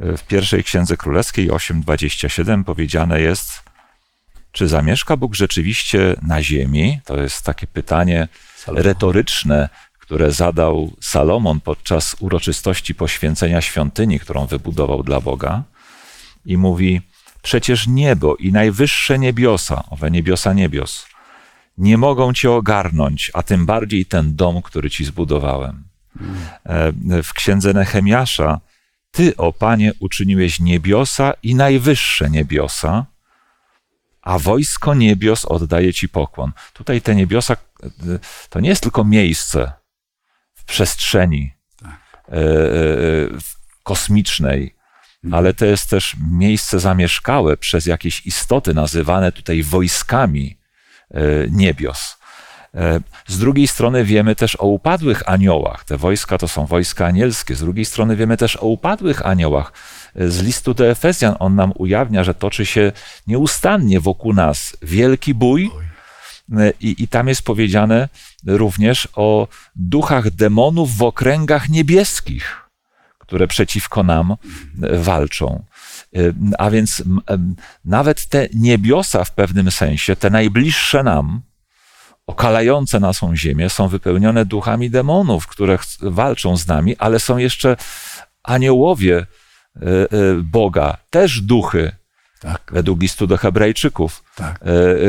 [0.00, 3.62] y, w pierwszej Księdze Królewskiej 8.27 powiedziane jest,
[4.52, 7.00] czy zamieszka Bóg rzeczywiście na ziemi?
[7.04, 8.28] To jest takie pytanie
[8.66, 9.68] retoryczne,
[10.14, 15.62] które zadał Salomon podczas uroczystości poświęcenia świątyni, którą wybudował dla Boga.
[16.46, 17.00] I mówi:
[17.42, 21.06] Przecież niebo i najwyższe niebiosa, owe niebiosa niebios,
[21.78, 25.84] nie mogą cię ogarnąć, a tym bardziej ten dom, który ci zbudowałem.
[26.64, 28.60] E, W księdze Nehemiasza,
[29.10, 33.06] Ty, o Panie, uczyniłeś niebiosa i najwyższe niebiosa,
[34.22, 36.52] a wojsko niebios oddaje Ci pokłon.
[36.72, 37.88] Tutaj te niebiosa e,
[38.50, 39.83] to nie jest tylko miejsce
[40.64, 41.96] w przestrzeni e, e,
[43.40, 44.74] w- kosmicznej,
[45.32, 50.58] ale to jest też miejsce zamieszkałe przez jakieś istoty nazywane tutaj wojskami
[51.10, 52.16] e, niebios.
[52.74, 55.84] E, Z drugiej strony wiemy też o upadłych aniołach.
[55.84, 57.54] Te wojska to są wojska anielskie.
[57.54, 59.72] Z drugiej strony wiemy też o upadłych aniołach.
[60.16, 62.92] E, Z listu do Efezjan on nam ujawnia, że toczy się
[63.26, 65.70] nieustannie wokół nas wielki bój.
[66.58, 68.08] E, I, I tam jest powiedziane
[68.46, 72.70] również o duchach demonów w okręgach niebieskich,
[73.18, 74.36] które przeciwko nam
[74.82, 75.64] e, walczą.
[76.16, 76.18] E,
[76.58, 81.42] A więc em, nawet te niebiosa w pewnym sensie, te najbliższe nam,
[82.26, 87.76] okalające naszą ziemię, są wypełnione duchami demonów, które walczą z nami, ale są jeszcze
[88.42, 90.06] aniołowie e, e,
[90.42, 91.92] Boga, też duchy,
[92.44, 94.62] Tak, według listu do Hebrajczyków, tak.
[94.62, 94.66] e,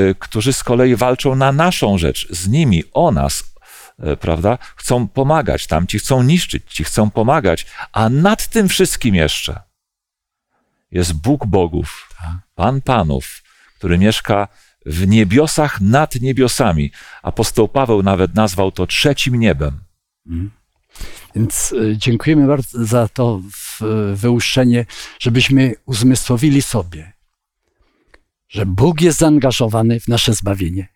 [0.09, 3.43] e, którzy z kolei walczą na naszą rzecz, z nimi, o nas,
[3.99, 4.57] e, prawda?
[4.75, 9.61] Chcą pomagać, tamci chcą niszczyć, ci chcą pomagać, a nad tym wszystkim jeszcze
[10.91, 12.31] jest Bóg Bogów, Tak.
[12.55, 13.43] Pan Panów,
[13.77, 14.47] który mieszka
[14.85, 16.91] w niebiosach nad niebiosami.
[17.23, 19.79] Apostoł Paweł nawet nazwał to trzecim niebem.
[21.35, 23.81] Więc y, dziękujemy bardzo za to w-
[24.15, 24.85] wyłuszczenie,
[25.19, 27.13] żebyśmy uzmysłowili sobie,
[28.55, 30.87] że Bóg jest zaangażowany w nasze zbawienie.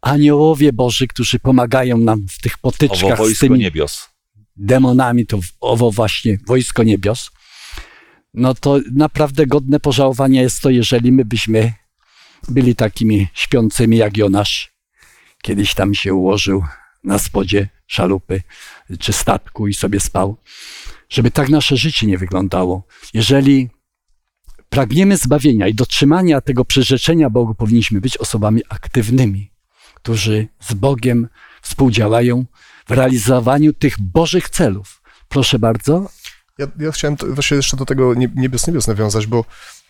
[0.00, 4.08] Aniołowie Boży, którzy pomagają nam w tych potyczkach z tymi niebios.
[4.56, 7.30] demonami, to owo właśnie wojsko niebios,
[8.34, 11.72] no to naprawdę godne pożałowania jest to, jeżeli my byśmy
[12.48, 14.72] byli takimi śpiącymi jak Jonasz.
[15.42, 16.64] Kiedyś tam się ułożył
[17.04, 18.42] na spodzie szalupy
[18.98, 20.36] czy statku i sobie spał.
[21.08, 22.86] Żeby tak nasze życie nie wyglądało.
[23.14, 23.68] Jeżeli
[24.76, 29.50] pragniemy zbawienia i dotrzymania tego przyrzeczenia Bogu, powinniśmy być osobami aktywnymi,
[29.94, 31.28] którzy z Bogiem
[31.62, 32.44] współdziałają
[32.88, 35.02] w realizowaniu tych Bożych celów.
[35.28, 36.10] Proszę bardzo.
[36.58, 39.44] Ja, ja chciałem to, właśnie jeszcze do tego nie- niebios niebios nawiązać, bo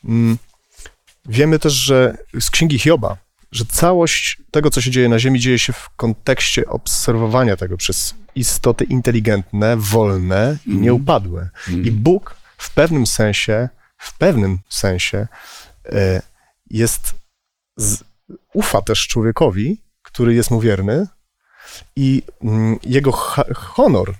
[0.04, 0.38] mm,
[1.28, 3.16] wiemy też, że z księgi Hioba,
[3.52, 8.14] że całość tego, co się dzieje na Ziemi, dzieje się w kontekście obserwowania tego przez
[8.34, 11.48] istoty inteligentne, wolne i nieupadłe.
[11.84, 15.26] I Bóg w pewnym sensie, w pewnym sensie
[15.84, 16.22] e,
[16.70, 17.14] jest,
[17.76, 18.04] z,
[18.52, 21.06] ufa też człowiekowi, który jest mu wierny
[21.96, 23.12] i mm, jego
[23.56, 24.14] honor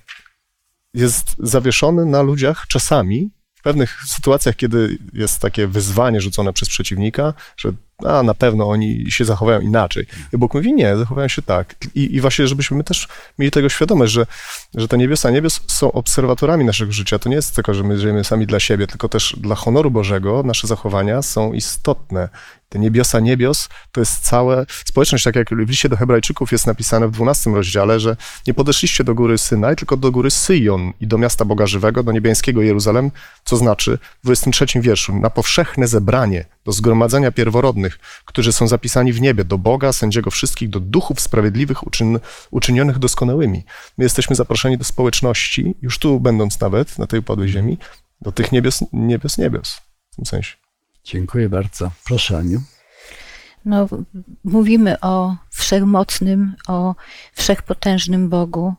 [0.93, 7.33] jest zawieszony na ludziach czasami, w pewnych sytuacjach, kiedy jest takie wyzwanie rzucone przez przeciwnika,
[7.57, 7.71] że
[8.05, 10.05] a, na pewno oni się zachowają inaczej.
[10.33, 11.75] I Bóg mówi, nie, zachowają się tak.
[11.95, 13.07] I, i właśnie, żebyśmy my też
[13.39, 14.25] mieli tego świadomość, że,
[14.75, 17.19] że te niebiosa niebios są obserwatorami naszego życia.
[17.19, 20.43] To nie jest tylko, że my żyjemy sami dla siebie, tylko też dla honoru Bożego
[20.43, 22.29] nasze zachowania są istotne.
[22.69, 27.07] Te niebiosa niebios to jest całe społeczność, tak jak w liście do Hebrajczyków jest napisane
[27.07, 31.17] w 12 rozdziale, że nie podeszliście do góry Synaj, tylko do góry Syjon i do
[31.17, 33.11] miasta Boga Żywego, do niebieskiego Jeruzalem,
[33.45, 39.21] co znaczy w 23 wierszu, na powszechne zebranie, do zgromadzenia pierworodnych, którzy są zapisani w
[39.21, 42.19] niebie, do Boga, sędziego wszystkich, do duchów sprawiedliwych uczyn,
[42.51, 43.63] uczynionych doskonałymi.
[43.97, 47.77] My jesteśmy zaproszeni do społeczności, już tu będąc nawet, na tej upadłej ziemi,
[48.21, 50.66] do tych niebios, niebios, niebios, w tym sensie.
[51.07, 51.91] Dziękuję bardzo.
[52.03, 52.61] Proszę, Aniu.
[53.65, 53.87] No,
[54.43, 56.95] mówimy o wszechmocnym, o
[57.33, 58.73] wszechpotężnym Bogu,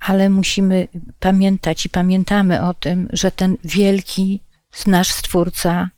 [0.00, 0.88] ale musimy
[1.20, 4.40] pamiętać i pamiętamy o tym, że ten wielki
[4.86, 5.90] nasz Stwórca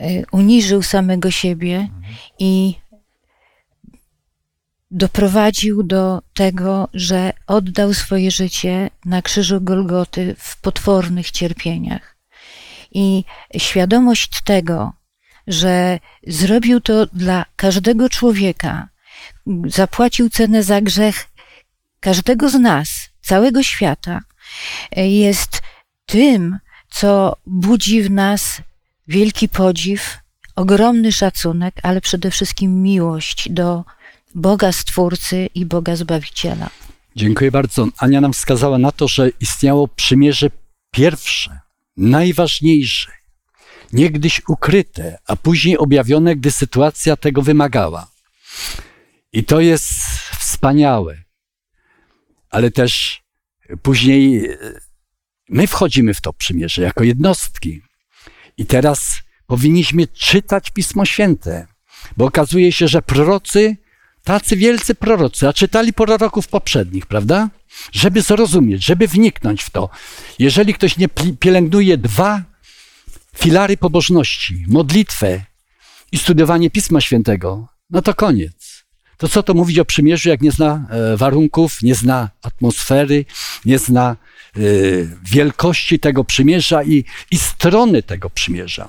[0.00, 1.88] y, uniżył samego siebie
[2.38, 2.74] i
[4.90, 12.13] doprowadził do tego, że oddał swoje życie na krzyżu Golgoty w potwornych cierpieniach.
[12.94, 13.24] I
[13.58, 14.92] świadomość tego,
[15.46, 18.88] że zrobił to dla każdego człowieka,
[19.66, 21.28] zapłacił cenę za grzech
[22.00, 24.20] każdego z nas, całego świata
[24.96, 25.62] jest
[26.06, 26.58] tym,
[26.90, 28.62] co budzi w nas
[29.08, 30.18] wielki podziw,
[30.56, 33.84] ogromny szacunek, ale przede wszystkim miłość do
[34.34, 36.70] Boga Stwórcy i Boga Zbawiciela.
[37.16, 37.88] Dziękuję bardzo.
[37.98, 40.50] Ania nam wskazała na to, że istniało przymierze
[40.90, 41.60] pierwsze,
[41.96, 43.12] najważniejsze,
[43.92, 48.10] niegdyś ukryte, a później objawione, gdy sytuacja tego wymagała.
[49.32, 49.92] I to jest
[50.38, 51.22] wspaniałe.
[52.50, 53.22] Ale też
[53.82, 54.56] później e,
[55.48, 57.82] my wchodzimy w to przymierze jako jednostki.
[58.56, 61.66] I teraz powinniśmy czytać Pismo Święte,
[62.16, 63.76] bo okazuje się, że prorocy,
[64.24, 67.50] tacy wielcy prorocy, a czytali proroków poprzednich, prawda?
[67.92, 69.90] Żeby zrozumieć, żeby wniknąć w to.
[70.38, 72.42] Jeżeli ktoś nie pi- pielęgnuje dwa
[73.36, 75.40] filary pobożności, modlitwę
[76.12, 78.84] i studiowanie Pisma Świętego, no to koniec.
[79.16, 83.24] To co to mówić o przymierzu, jak nie zna e, warunków, nie zna atmosfery,
[83.64, 84.16] nie zna
[84.56, 84.60] e,
[85.22, 88.88] wielkości tego przymierza i, i strony tego przymierza.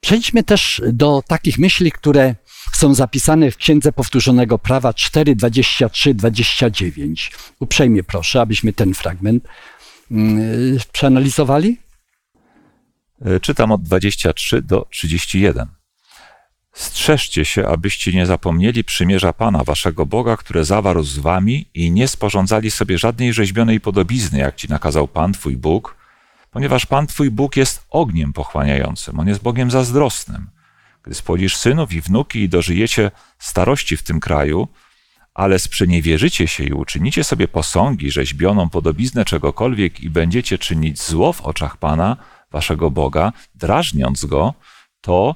[0.00, 2.34] Przejdźmy też do takich myśli, które
[2.72, 7.32] są zapisane w Księdze Powtórzonego Prawa 4, 23, 29.
[7.60, 9.48] Uprzejmie proszę, abyśmy ten fragment
[10.10, 11.78] mm, przeanalizowali.
[13.24, 15.68] E, Czytam od 23 do 31.
[16.72, 22.08] Strzeżcie się, abyście nie zapomnieli przymierza Pana waszego Boga, które zawarł z wami i nie
[22.08, 25.96] sporządzali sobie żadnej rzeźbionej podobizny, jak ci nakazał Pan twój Bóg,
[26.50, 30.55] ponieważ Pan twój Bóg jest ogniem pochłaniającym, On jest Bogiem zazdrosnym.
[31.06, 34.68] Gdy spłodzisz synów i wnuki i dożyjecie starości w tym kraju,
[35.34, 41.40] ale sprzeniewierzycie się i uczynicie sobie posągi, rzeźbioną podobiznę czegokolwiek i będziecie czynić zło w
[41.40, 42.16] oczach Pana,
[42.50, 44.54] waszego Boga, drażniąc Go,
[45.00, 45.34] to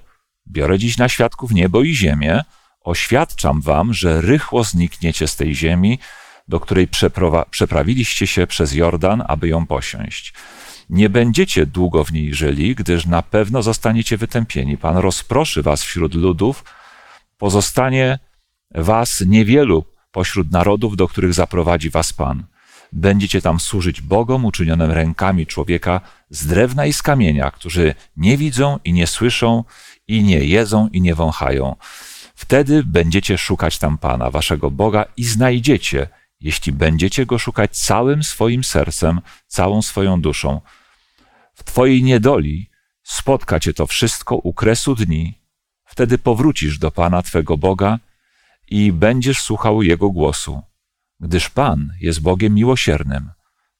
[0.48, 2.42] biorę dziś na świadków niebo i ziemię,
[2.80, 5.98] oświadczam wam, że rychło znikniecie z tej ziemi,
[6.48, 6.88] do której
[7.50, 10.32] przeprawiliście się przez Jordan, aby ją posiąść.
[10.90, 14.78] Nie będziecie długo w niej żyli, gdyż na pewno zostaniecie wytępieni.
[14.78, 16.64] Pan rozproszy was wśród ludów,
[17.38, 18.18] pozostanie
[18.74, 22.44] was niewielu pośród narodów, do których zaprowadzi was Pan.
[22.92, 26.00] Będziecie tam służyć Bogom uczynionym rękami człowieka
[26.30, 29.64] z drewna i z kamienia, którzy nie widzą i nie słyszą,
[30.08, 31.76] i nie jedzą i nie wąchają.
[32.34, 36.08] Wtedy będziecie szukać tam Pana, waszego Boga, i znajdziecie,
[36.40, 40.60] jeśli będziecie go szukać całym swoim sercem, całą swoją duszą.
[41.60, 42.70] W Twojej niedoli
[43.02, 45.38] spotka Cię to wszystko u kresu dni.
[45.84, 47.98] Wtedy powrócisz do Pana Twego Boga
[48.68, 50.62] i będziesz słuchał Jego głosu,
[51.20, 53.30] gdyż Pan jest Bogiem miłosiernym.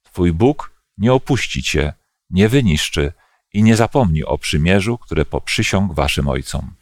[0.02, 1.92] Twój Bóg nie opuści Cię,
[2.30, 3.12] nie wyniszczy
[3.52, 6.74] i nie zapomni o przymierzu, które poprzysiągł Waszym ojcom.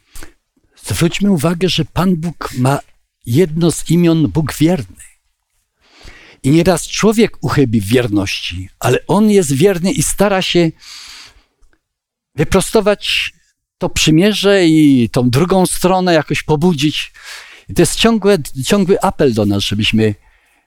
[0.75, 2.79] Zwróćmy uwagę, że Pan Bóg ma
[3.25, 5.08] jedno z imion Bóg wierny.
[6.43, 10.71] I nieraz człowiek uchybi wierności, ale on jest wierny i stara się
[12.35, 13.33] wyprostować
[13.77, 17.11] to przymierze i tą drugą stronę jakoś pobudzić.
[17.69, 20.15] I to jest ciągłe, ciągły apel do nas, żebyśmy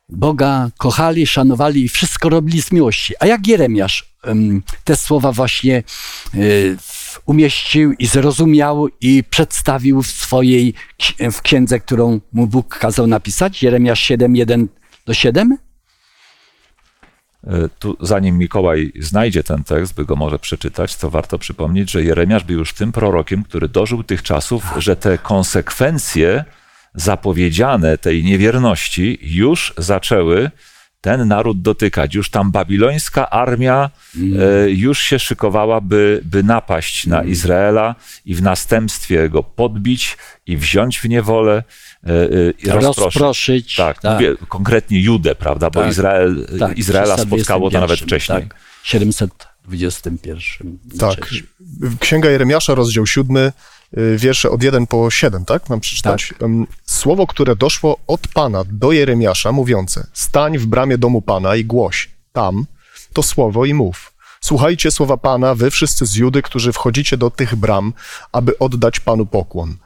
[0.08, 3.14] Boga kochali, szanowali i wszystko robili z miłości.
[3.20, 5.82] A jak Jeremiasz em, te słowa właśnie
[6.80, 10.74] w- umieścił i zrozumiał i przedstawił w swojej
[11.32, 13.62] w księdze, którą mu Bóg kazał napisać?
[13.62, 14.68] Jeremiasz 7, 1
[15.06, 15.58] do 7?
[17.46, 22.04] E, Tu, zanim Mikołaj znajdzie ten tekst, by go może przeczytać, to warto przypomnieć, że
[22.04, 26.44] Jeremiasz był już tym prorokiem, który dożył tych czasów, że te konsekwencje
[26.94, 30.50] zapowiedziane tej niewierności już zaczęły
[31.02, 32.14] ten naród dotykać.
[32.14, 38.42] Już tam babilońska armia e, już się szykowała, by, by napaść na Izraela i w
[38.42, 41.62] następstwie go podbić i wziąć w niewolę
[42.06, 42.24] e, e,
[42.58, 42.96] i rozproszyć.
[42.96, 43.76] Rozproszyć.
[43.76, 45.70] Tak, mówię konkretnie Judę, prawda?
[45.70, 48.48] Bo Tak, Izrael, tak, Izraela spotkało to nawet 321, wcześniej.
[48.48, 50.78] Tak, 721.
[50.98, 51.30] Tak.
[52.00, 53.52] Księga Jeremiasza, rozdział 7, y,
[54.16, 55.68] wiersze od 1 po 7, tak?
[55.68, 56.34] Mam przeczytać.
[56.42, 61.64] Em, Słowo, które doszło od Pana do Jeremiasza, mówiące: Stań w bramie domu Pana i
[61.64, 62.66] głoś tam
[63.12, 64.12] to słowo i mów.
[64.40, 67.92] Słuchajcie słowa Pana, wy wszyscy z Judy, którzy wchodzicie do tych bram,
[68.32, 69.76] aby oddać Panu pokłon.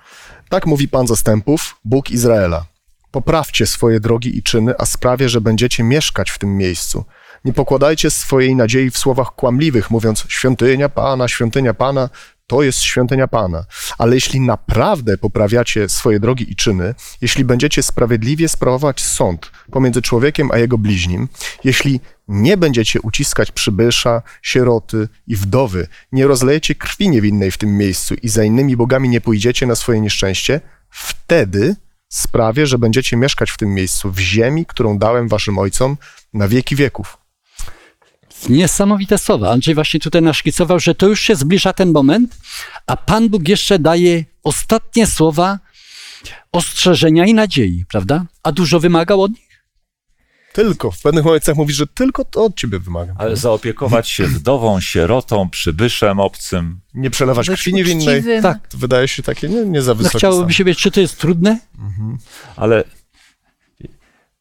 [0.48, 2.64] Tak mówi Pan zastępów, Bóg Izraela.
[3.10, 7.04] Poprawcie swoje drogi i czyny, a sprawię, że będziecie mieszkać w tym miejscu.
[7.44, 12.08] Nie pokładajcie swojej nadziei w słowach kłamliwych, mówiąc świątynia Pana, świątynia Pana,
[12.46, 13.64] to jest świątynia Pana.
[13.98, 20.50] Ale jeśli naprawdę poprawiacie swoje drogi i czyny, jeśli będziecie sprawiedliwie sprawować sąd pomiędzy człowiekiem
[20.50, 21.28] a jego bliźnim,
[21.64, 28.14] jeśli nie będziecie uciskać przybysza, sieroty i wdowy, nie rozlejecie krwi niewinnej w tym miejscu
[28.22, 31.76] i za innymi bogami nie pójdziecie na swoje nieszczęście, wtedy
[32.08, 35.96] sprawię, że będziecie mieszkać w tym miejscu, w ziemi, którą dałem waszym ojcom
[36.32, 37.25] na wieki wieków.
[38.48, 39.50] Niesamowite słowa.
[39.50, 42.36] Andrzej właśnie tutaj naszkicował, że to już się zbliża ten moment,
[42.86, 45.58] a Pan Bóg jeszcze daje ostatnie słowa
[46.52, 48.24] ostrzeżenia i nadziei, prawda?
[48.42, 49.46] A dużo wymagał od nich?
[50.52, 53.16] Tylko, w pewnych momentach mówi, że tylko to od ciebie wymagam.
[53.18, 56.80] Ale zaopiekować się wdową, sierotą, przybyszem obcym.
[56.94, 58.22] Nie przelewać krwi niewinnej.
[58.42, 58.68] Tak.
[58.68, 60.18] To wydaje się takie nie, nie za No wysokie.
[60.18, 61.58] chciałoby się wiedzieć, czy to jest trudne?
[62.56, 62.84] Ale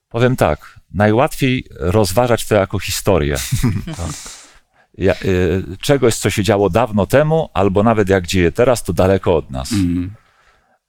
[0.09, 3.35] powiem tak, najłatwiej rozważać to jako historię.
[4.97, 9.35] Ja, y, czegoś, co się działo dawno temu, albo nawet jak dzieje teraz, to daleko
[9.35, 9.69] od nas.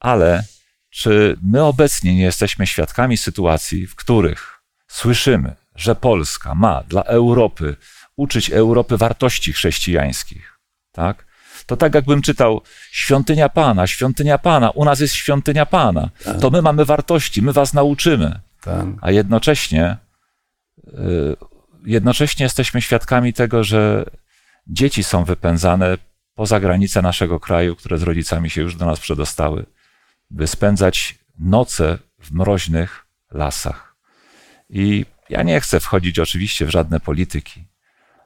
[0.01, 0.45] Ale
[0.91, 7.77] czy my obecnie nie jesteśmy świadkami sytuacji, w których słyszymy, że Polska ma dla Europy
[8.17, 10.59] uczyć Europy wartości chrześcijańskich?
[10.93, 11.27] Tak?
[11.67, 16.11] To tak jakbym czytał świątynia Pana, świątynia Pana, u nas jest świątynia Pana.
[16.41, 18.41] To my mamy wartości, my was nauczymy.
[18.67, 18.87] Tak.
[19.01, 19.97] A jednocześnie,
[20.89, 21.37] y,
[21.87, 24.05] jednocześnie jesteśmy świadkami tego, że
[24.67, 25.99] dzieci są wypędzane
[26.35, 29.67] poza granice naszego kraju, które z rodzicami się już do nas przedostały,
[30.31, 33.97] by spędzać noce w mroźnych lasach.
[34.71, 37.65] I ja nie chcę wchodzić oczywiście w żadne polityki,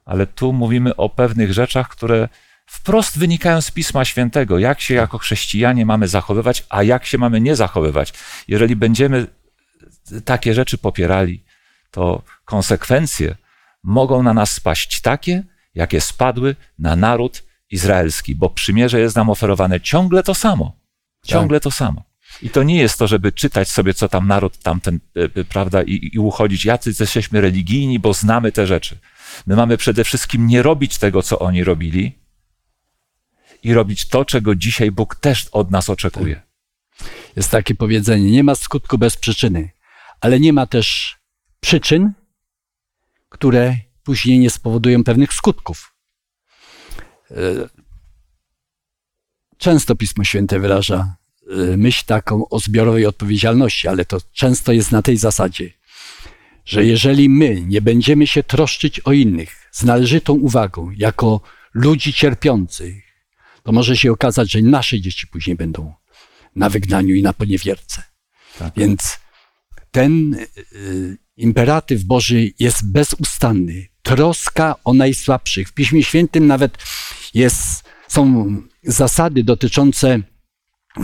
[0.04, 2.28] ale tu mówimy o pewnych rzeczach, które
[2.66, 7.40] wprost wynikają z Pisma Świętego, jak się jako chrześcijanie mamy zachowywać, a jak się mamy
[7.40, 8.12] nie zachowywać.
[8.48, 9.26] Jeżeli będziemy
[10.24, 11.44] takie rzeczy popierali,
[11.90, 13.36] to konsekwencje
[13.82, 15.42] mogą na nas spaść takie,
[15.74, 20.76] jakie spadły na naród izraelski, bo przymierze jest nam oferowane ciągle to samo.
[21.24, 22.02] Ciągle to samo.
[22.42, 25.82] I to nie jest to, żeby czytać sobie, co tam naród tamten, e, e, prawda,
[25.82, 28.98] i, i uchodzić, jacy jesteśmy religijni, bo znamy te rzeczy.
[29.46, 32.18] My mamy przede wszystkim nie robić tego, co oni robili
[33.62, 36.42] i robić to, czego dzisiaj Bóg też od nas oczekuje.
[37.36, 39.70] Jest takie powiedzenie, nie ma skutku bez przyczyny,
[40.20, 41.16] ale nie ma też
[41.60, 42.12] przyczyn,
[43.28, 45.94] które później nie spowodują pewnych skutków.
[47.30, 47.34] E,
[49.58, 51.16] Często Pismo Święte wyraża
[51.50, 55.72] e, myśl taką o zbiorowej odpowiedzialności, ale to często jest na tej zasadzie,
[56.64, 61.40] że jeżeli my nie będziemy się troszczyć o innych z należytą uwagą, jako
[61.74, 63.04] ludzi cierpiących,
[63.62, 65.94] to może się okazać, że nasze dzieci później będą
[66.56, 68.02] na wygnaniu i na poniewierce.
[68.76, 69.19] Więc
[69.90, 70.34] ten
[70.72, 73.86] y, imperatyw Boży jest bezustanny.
[74.02, 75.68] Troska o najsłabszych.
[75.68, 76.78] W Piśmie Świętym nawet
[77.34, 80.18] jest, są zasady dotyczące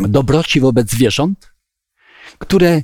[0.09, 1.53] dobroci wobec zwierząt,
[2.39, 2.83] które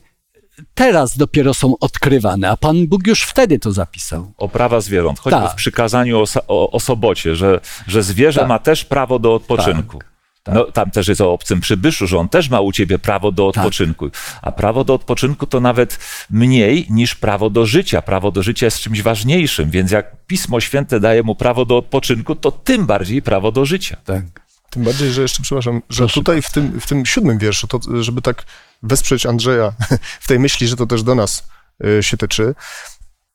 [0.75, 4.33] teraz dopiero są odkrywane, a Pan Bóg już wtedy to zapisał.
[4.37, 5.53] o prawa zwierząt, choćby Tak.
[5.53, 8.49] w przykazaniu o, o, o sobocie, że, że zwierzę Tak.
[8.49, 9.99] ma też prawo do odpoczynku.
[9.99, 10.12] Tak.
[10.47, 13.53] No, tam też jest o obcym przybyszu, że on też ma u ciebie prawo do
[13.53, 13.65] Tak.
[13.65, 14.11] odpoczynku.
[14.43, 15.99] A prawo do odpoczynku to nawet
[16.31, 18.03] mniej niż prawo do życia.
[18.03, 22.35] Prawo do życia jest czymś ważniejszym, więc jak Pismo Święte daje mu prawo do odpoczynku,
[22.35, 23.97] to tym bardziej prawo do życia.
[24.05, 24.25] Tak.
[24.71, 27.81] Tym bardziej, że jeszcze, przepraszam, że Proszę tutaj w tym, w tym siódmym wierszu, to,
[28.01, 28.45] żeby tak
[28.83, 29.73] wesprzeć Andrzeja
[30.25, 31.49] w tej myśli, że to też do nas
[31.85, 32.55] y, się tyczy,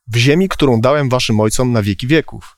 [0.07, 2.57] w ziemi, którą dałem waszym ojcom na wieki wieków.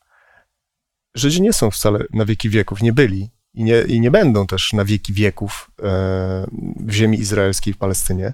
[1.15, 4.73] Żydzi nie są wcale na wieki wieków, nie byli i nie, i nie będą też
[4.73, 5.83] na wieki wieków e,
[6.79, 8.33] w ziemi izraelskiej, w Palestynie.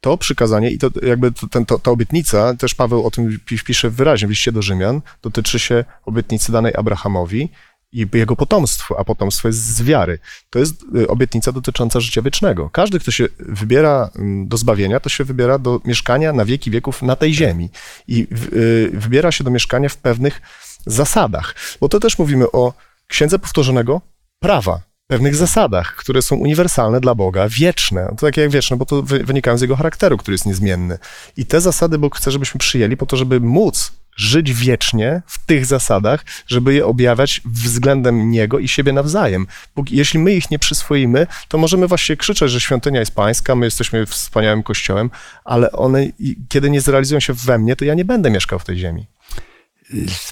[0.00, 3.58] To przykazanie i to jakby to, ten, to, ta obietnica, też Paweł o tym pi-
[3.58, 7.48] pisze wyraźnie w liście do Rzymian, dotyczy się obietnicy danej Abrahamowi
[7.92, 10.18] i jego potomstwu, a potomstwo jest z wiary.
[10.50, 12.70] To jest y, obietnica dotycząca życia wiecznego.
[12.70, 14.10] Każdy, kto się wybiera
[14.44, 17.70] do zbawienia, to się wybiera do mieszkania na wieki wieków na tej ziemi.
[18.08, 20.42] I y, wybiera się do mieszkania w pewnych
[20.86, 21.54] zasadach.
[21.80, 22.72] Bo to też mówimy o
[23.06, 24.00] księdze powtórzonego
[24.42, 28.06] prawa, pewnych zasadach, które są uniwersalne dla Boga, wieczne.
[28.18, 30.98] To takie jak wieczne, bo to wy- wynikają z jego charakteru, który jest niezmienny.
[31.36, 35.66] I te zasady Bóg chce, żebyśmy przyjęli po to, żeby móc żyć wiecznie w tych
[35.66, 39.46] zasadach, żeby je objawiać względem Niego i siebie nawzajem.
[39.90, 44.06] Jeśli my ich nie przyswoimy, to możemy właśnie krzyczeć, że świątynia jest pańska, my jesteśmy
[44.06, 45.10] wspaniałym kościołem,
[45.44, 46.06] ale one,
[46.48, 49.06] kiedy nie zrealizują się we mnie, to ja nie będę mieszkał w tej ziemi.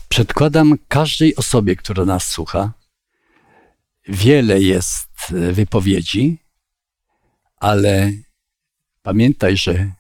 [0.09, 2.73] Przedkładam każdej osobie, która nas słucha,
[4.11, 6.39] wiele jest e, wypowiedzi,
[7.57, 8.13] ale
[9.03, 9.93] pamiętaj, że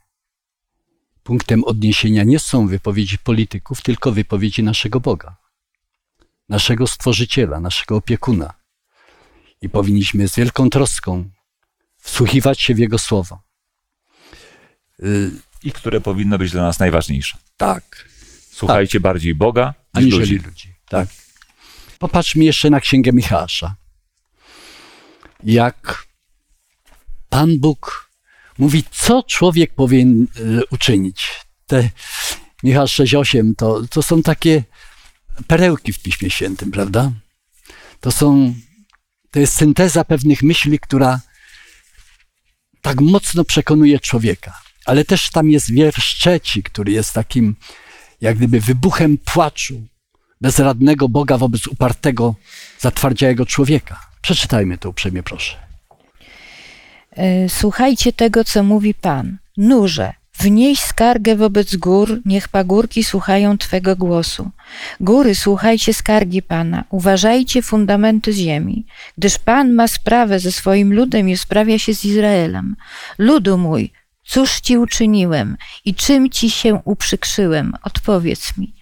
[1.22, 5.36] punktem odniesienia nie są wypowiedzi polityków, tylko wypowiedzi naszego Boga,
[6.48, 8.54] naszego Stworzyciela, naszego opiekuna.
[9.62, 11.30] I powinniśmy z wielką troską
[11.98, 13.42] wsłuchiwać się w Jego słowo.
[15.02, 15.30] Y,
[15.62, 17.38] I które powinno być dla nas najważniejsze.
[17.56, 18.08] Tak,
[18.50, 20.46] Słuchajcie bardziej Boga niż aniżeli ludzi.
[20.46, 20.74] ludzi.
[20.88, 21.08] Tak.
[21.98, 23.46] Popatrzmy jeszcze na księgę Michała.
[25.44, 26.04] Jak
[27.28, 28.10] Pan Bóg
[28.58, 31.28] mówi, co człowiek powinien e, uczynić.
[31.66, 31.90] Te
[32.62, 34.64] Michał 6.8 to, to są takie
[35.46, 37.12] perełki w Piśmie Świętym, prawda?
[38.00, 38.54] To są,
[39.30, 41.20] to jest synteza pewnych myśli, która
[42.82, 44.60] tak mocno przekonuje człowieka.
[44.86, 47.56] Ale też tam jest wiersz trzeci, który jest takim
[48.20, 49.82] jak gdyby wybuchem płaczu
[50.40, 52.34] bezradnego Boga wobec upartego,
[52.78, 54.09] zatwardziałego człowieka.
[54.22, 55.56] Przeczytajmy to uprzejmie, proszę.
[57.16, 59.38] E, Słuchajcie tego, co mówi Pan.
[59.56, 64.50] Nurze, wnieś skargę wobec gór, niech pagórki słuchają Twego głosu.
[65.00, 68.86] Góry, słuchajcie skargi Pana, uważajcie fundamenty ziemi,
[69.18, 72.76] gdyż Pan ma sprawę ze swoim ludem i sprawia się z Izraelem.
[73.18, 73.92] Ludu mój,
[74.24, 77.72] cóż Ci uczyniłem i czym Ci się uprzykrzyłem?
[77.82, 78.72] Odpowiedz mi.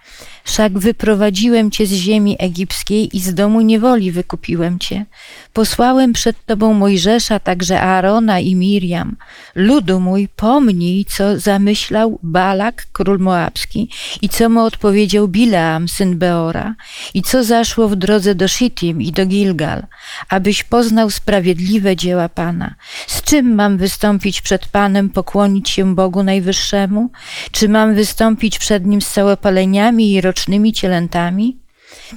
[0.48, 5.06] Wszak wyprowadziłem cię z ziemi egipskiej i z domu niewoli wykupiłem cię.
[5.52, 9.16] Posłałem przed tobą Mojżesza, także Aarona i Miriam.
[9.54, 13.90] Ludu mój, pomnij, co zamyślał Balak, król Moabski,
[14.22, 16.74] i co mu odpowiedział Bileam, syn Beora,
[17.14, 19.86] i co zaszło w drodze do Shittim i do Gilgal,
[20.28, 22.74] abyś poznał sprawiedliwe dzieła Pana.
[23.06, 27.10] Z czym mam wystąpić przed Panem, pokłonić się Bogu Najwyższemu?
[27.50, 31.56] Czy mam wystąpić przed Nim z całopaleniami i rocznymi cielętami?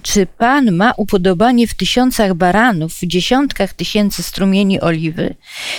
[0.02, 5.36] Czy Pan ma upodobanie w tysiącach baranów, w dziesiątkach tysięcy strumieni oliwy?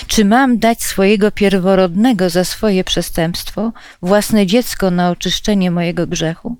[0.07, 3.71] Czy mam dać swojego pierworodnego za swoje przestępstwo,
[4.01, 6.57] własne dziecko na oczyszczenie mojego grzechu?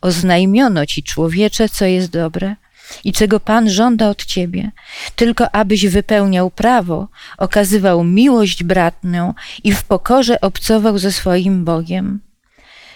[0.00, 2.56] Oznajmiono ci, człowiecze, co jest dobre
[3.04, 4.70] i czego Pan żąda od ciebie,
[5.16, 7.08] tylko abyś wypełniał prawo,
[7.38, 12.20] okazywał miłość bratnią i w pokorze obcował ze swoim Bogiem.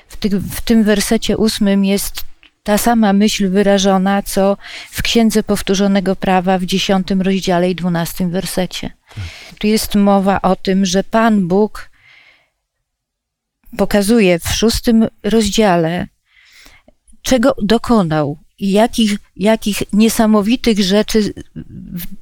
[0.09, 0.17] W,
[0.57, 2.25] w tym wersecie ósmym jest
[2.63, 4.57] ta sama myśl wyrażona, co
[4.91, 8.91] w Księdze Powtórzonego Prawa w dziesiątym rozdziale i dwunastym wersecie.
[9.59, 11.91] Tu jest mowa o tym, że Pan Bóg
[13.77, 16.07] pokazuje w szóstym rozdziale,
[17.23, 21.33] czego dokonał i jakich, jakich niesamowitych rzeczy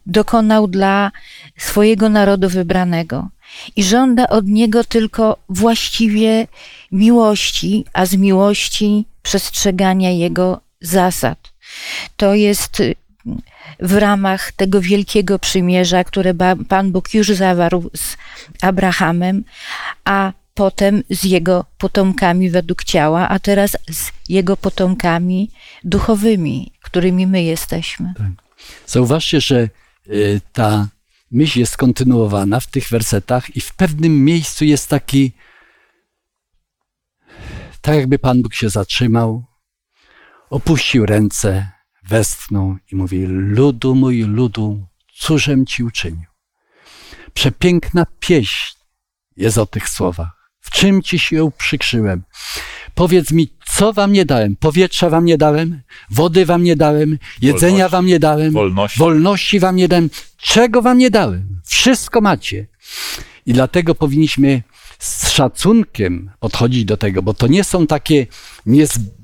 [0.07, 1.13] dokonał dla
[1.59, 3.29] swojego narodu wybranego.
[3.77, 6.47] I żąda od niego tylko właściwie
[6.93, 11.53] miłości, a z miłości przestrzegania jego zasad.
[12.17, 12.83] To jest
[13.81, 16.35] w ramach tego wielkiego przymierza, które
[16.69, 18.17] Pan Bóg już zawarł z
[18.63, 19.45] Abrahamem,
[20.05, 25.51] a potem z jego potomkami według ciała, a teraz z jego potomkami
[25.85, 28.15] duchowymi, którymi my jesteśmy.
[28.17, 28.27] Tak.
[28.87, 29.69] Zauważcie, że
[30.09, 30.89] y, ta
[31.31, 35.33] myśl jest kontynuowana w tych wersetach i w pewnym miejscu jest taki,
[37.81, 39.45] tak jakby Pan Bóg się zatrzymał,
[40.51, 41.71] opuścił ręce,
[42.09, 46.27] westchnął i mówi: Ludu mój, ludu, cóżem ci uczynił?
[47.35, 48.77] Przepiękna pieśń
[49.37, 50.51] jest o tych słowach.
[50.61, 52.23] W czym ci się uprzykrzyłem?
[52.97, 54.57] Powiedz mi, co wam nie dałem?
[54.57, 55.83] Powietrza wam nie dałem?
[56.11, 57.19] Wody wam nie dałem?
[57.43, 58.53] Jedzenia wolności, wam nie dałem?
[58.53, 58.99] Wolności.
[58.99, 60.11] wolności wam nie dałem?
[60.37, 61.61] Czego wam nie dałem?
[61.65, 62.67] Wszystko macie.
[63.47, 64.63] I dlatego powinniśmy
[64.99, 68.27] z szacunkiem podchodzić do tego, bo to nie są takie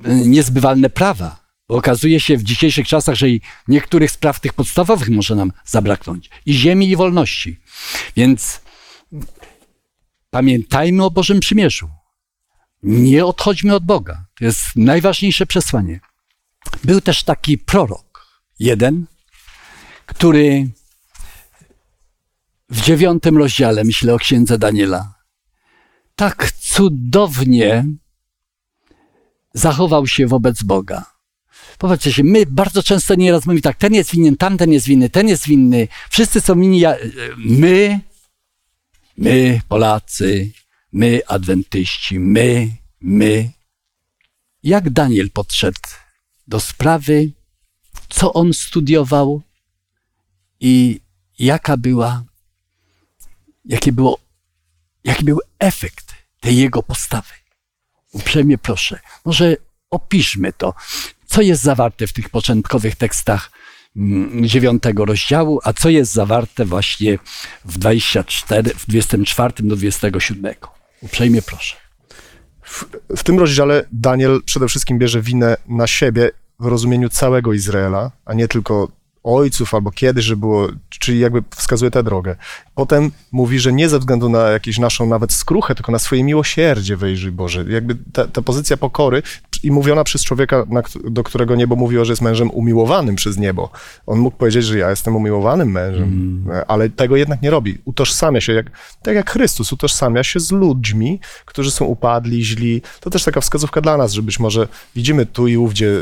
[0.04, 1.42] niezbywalne prawa.
[1.68, 6.30] Bo okazuje się w dzisiejszych czasach, że i niektórych spraw tych podstawowych może nam zabraknąć.
[6.46, 7.60] I ziemi, i wolności.
[8.16, 8.60] Więc
[10.30, 12.01] pamiętajmy o Bożym Przymierzu.
[12.82, 14.24] Nie odchodźmy od Boga.
[14.38, 16.00] To jest najważniejsze przesłanie.
[16.84, 18.26] Był też taki prorok,
[18.58, 19.06] jeden,
[20.06, 20.68] który
[22.68, 25.14] w dziewiątym rozdziale, myślę o księdze Daniela,
[26.16, 27.84] tak cudownie
[29.54, 31.12] zachował się wobec Boga.
[31.78, 35.28] Popatrzcie się, my bardzo często nieraz mówimy tak, ten jest winien, tamten jest winny, ten
[35.28, 36.82] jest winny, wszyscy są winni,
[37.36, 38.00] my,
[39.16, 40.50] my Polacy,
[40.92, 42.68] my adwentyści, my,
[43.00, 43.50] my.
[44.62, 45.80] Jak Daniel podszedł
[46.48, 47.30] do sprawy,
[48.08, 49.42] co on studiował
[50.60, 51.00] i
[51.38, 52.24] jaka była,
[53.64, 54.18] jakie było,
[55.04, 57.32] jaki był efekt tej jego postawy.
[58.12, 59.56] Uprzejmie proszę, może
[59.90, 60.74] opiszmy to,
[61.26, 63.50] co jest zawarte w tych początkowych tekstach
[63.96, 67.18] mm, dziewiątego rozdziału, a co jest zawarte właśnie
[67.64, 70.54] w 24, w 24 do 27.
[71.02, 71.76] Uprzejmie proszę.
[72.62, 72.84] W,
[73.16, 76.30] w tym rozdziale Daniel przede wszystkim bierze winę na siebie
[76.60, 78.88] w rozumieniu całego Izraela, a nie tylko
[79.24, 82.36] ojców albo kiedyś, że było, czyli jakby wskazuje tę drogę.
[82.74, 86.96] Potem mówi, że nie ze względu na jakąś naszą nawet skruchę, tylko na swoje miłosierdzie
[86.96, 87.64] wyjrzyj Boże.
[87.68, 89.22] Jakby ta, ta pozycja pokory
[89.62, 93.70] i mówiona przez człowieka, na, do którego niebo mówiło, że jest mężem umiłowanym przez niebo.
[94.06, 97.78] On mógł powiedzieć, że ja jestem umiłowanym mężem, ale tego jednak nie robi.
[97.84, 98.70] Utożsamia się, jak,
[99.02, 102.82] tak jak Chrystus utożsamia się z ludźmi, którzy są upadli, źli.
[103.00, 105.92] To też taka wskazówka dla nas, że być może widzimy tu i ówdzie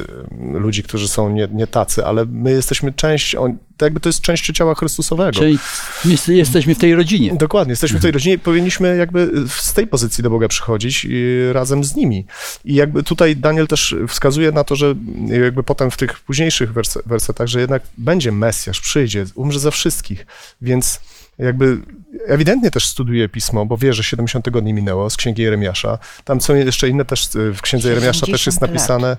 [0.52, 4.20] ludzi, którzy są nie, nie tacy, ale my jesteśmy część, on, to jakby to jest
[4.20, 5.32] częścią ciała Chrystusowego.
[5.32, 5.58] Czyli
[6.04, 7.34] my jesteśmy w tej rodzinie.
[7.34, 11.36] Dokładnie, jesteśmy w tej rodzinie i powinniśmy jakby z tej pozycji do Boga przychodzić i
[11.52, 12.26] razem z nimi.
[12.64, 14.94] I jakby tutaj Daniel też wskazuje na to, że
[15.42, 20.26] jakby potem w tych późniejszych werse- wersetach, że jednak będzie Mesjasz, przyjdzie, umrze za wszystkich,
[20.62, 21.00] więc
[21.38, 21.78] jakby
[22.26, 25.98] ewidentnie też studuje Pismo, bo wie, że 70 tygodni minęło z Księgi Jeremiasza.
[26.24, 29.18] Tam są jeszcze inne też, w Księdze Jeremiasza też jest 70 lat.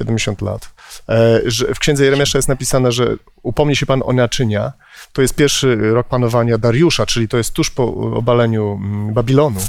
[0.00, 0.74] Napisane 70 lat.
[1.08, 4.72] E, że w Księdze Jeremiasza jest napisane, że upomni się Pan o naczynia.
[5.12, 9.60] To jest pierwszy rok panowania Dariusza, czyli to jest tuż po obaleniu mm, Babilonu,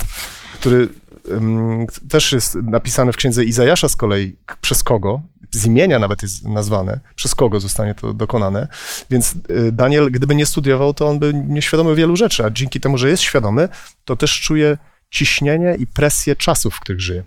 [0.53, 0.89] który
[1.29, 5.21] mm, też jest napisany w Księdze Izajasza z kolei, przez kogo,
[5.51, 8.67] z imienia nawet jest nazwane, przez kogo zostanie to dokonane.
[9.09, 12.97] Więc y, Daniel, gdyby nie studiował, to on by nieświadomy wielu rzeczy, a dzięki temu,
[12.97, 13.69] że jest świadomy,
[14.05, 14.77] to też czuje
[15.09, 17.23] ciśnienie i presję czasów, w których żyje.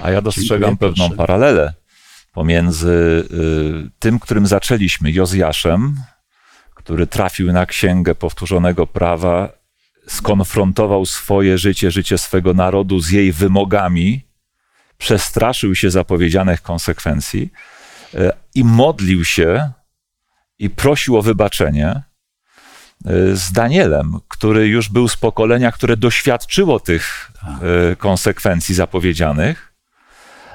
[0.00, 1.74] A ja dostrzegam pewną paralelę
[2.36, 5.96] pomiędzy y, tym, którym zaczęliśmy, Jozjaszem,
[6.74, 9.48] który trafił na księgę powtórzonego prawa,
[10.06, 14.26] skonfrontował swoje życie, życie swego narodu z jej wymogami,
[14.98, 17.52] przestraszył się zapowiedzianych konsekwencji
[18.14, 19.70] y, i modlił się
[20.58, 22.02] i prosił o wybaczenie
[23.10, 27.32] y, z Danielem, który już był z pokolenia, które doświadczyło tych
[27.98, 29.72] konsekwencji zapowiedzianych,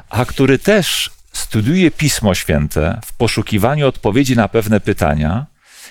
[0.09, 5.45] a który też studiuje Pismo Święte w poszukiwaniu odpowiedzi na pewne pytania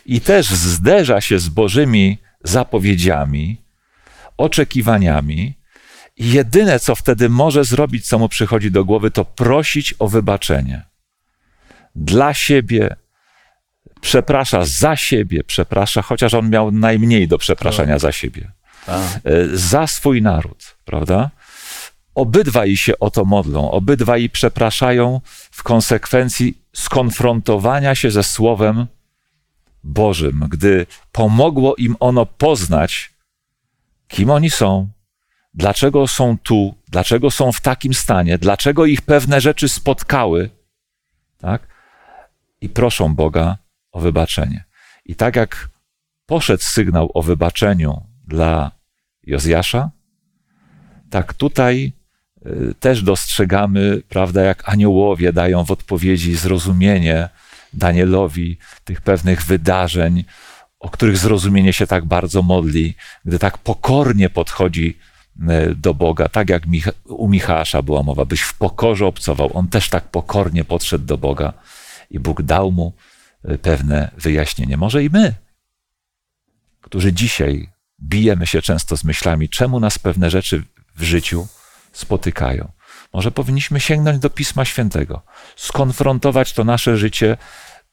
[0.07, 3.61] i też zderza się z Bożymi zapowiedziami,
[4.37, 5.55] oczekiwaniami.
[6.17, 10.85] I jedyne, co wtedy może zrobić, co mu przychodzi do głowy, to prosić o wybaczenie.
[11.95, 12.97] Dla siebie,
[14.01, 18.53] przeprasza za siebie, przeprasza, chociaż on miał najmniej do przepraszania za siebie
[18.87, 19.03] Tak.
[19.25, 21.31] e, za swój naród, prawda?
[22.21, 28.87] Obydwaj się o to modlą, obydwaj przepraszają w konsekwencji skonfrontowania się ze Słowem
[29.85, 33.13] Bożym, gdy pomogło im ono poznać,
[34.09, 34.89] kim oni są,
[35.55, 40.51] dlaczego są tu, dlaczego są w takim stanie, dlaczego ich pewne rzeczy spotkały,
[41.39, 41.69] tak?
[42.61, 43.59] I proszą Boga
[43.93, 44.65] o wybaczenie.
[45.05, 45.69] I tak jak
[46.27, 48.71] poszedł sygnał o wybaczeniu dla
[49.23, 49.91] Jozjasza,
[51.11, 52.00] tak tutaj
[52.81, 57.29] też dostrzegamy, prawda, jak aniołowie dają w odpowiedzi zrozumienie
[57.73, 60.25] Danielowi tych pewnych wydarzeń,
[60.81, 64.99] o których zrozumienie się tak bardzo modli, gdy tak pokornie podchodzi
[65.37, 66.63] y, do Boga, tak jak
[67.05, 69.51] u Michała była mowa, byś w pokorze obcował.
[69.55, 71.53] On też tak pokornie podszedł do Boga
[72.11, 72.93] i Bóg dał mu
[73.51, 74.77] y, pewne wyjaśnienie.
[74.77, 75.35] Może i my,
[76.81, 77.69] którzy dzisiaj
[78.03, 80.63] bijemy się często z myślami, czemu nas pewne rzeczy
[80.97, 81.49] w życiu
[81.93, 82.73] spotykają.
[83.13, 85.23] Może powinniśmy sięgnąć do Pisma Świętego,
[85.57, 87.37] skonfrontować to nasze życie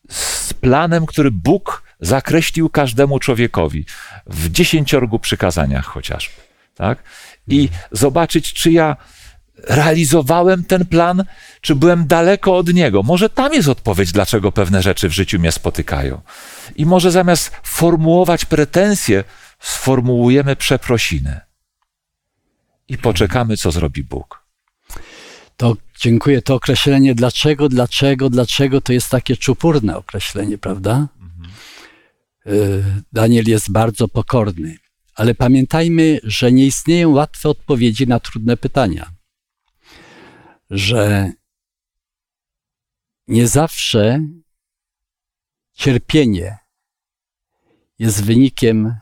[0.09, 3.85] z planem, który Bóg zakreślił każdemu człowiekowi
[4.27, 6.33] w dziesięciorgu przykazaniach chociażby.
[6.75, 7.03] Tak?
[7.47, 8.95] I zobaczyć, czy ja
[9.63, 11.23] realizowałem ten plan,
[11.61, 13.03] czy byłem daleko od niego.
[13.03, 16.21] Może tam jest odpowiedź, dlaczego pewne rzeczy w życiu mnie spotykają.
[16.75, 19.23] I może zamiast formułować pretensje,
[19.59, 21.46] sformułujemy przeprosiny.
[22.87, 24.47] I poczekamy, co zrobi Bóg.
[25.57, 26.41] To dziękuję.
[26.41, 31.07] To określenie dlaczego, dlaczego, dlaczego to jest takie czupurne określenie, prawda?
[32.47, 32.83] Y,
[33.13, 34.77] Daniel jest bardzo pokorny,
[35.15, 39.11] ale pamiętajmy, że nie istnieją łatwe odpowiedzi na trudne pytania.
[40.69, 41.31] Że
[43.27, 44.27] nie zawsze
[45.73, 46.57] cierpienie
[47.99, 48.95] jest wynikiem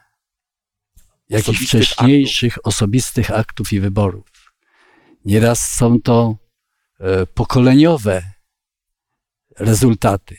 [1.29, 4.53] jakichś wcześniejszych osobistych aktów i wyborów.
[5.25, 6.37] Nieraz są to
[6.99, 8.23] e, pokoleniowe
[9.59, 10.37] rezultaty,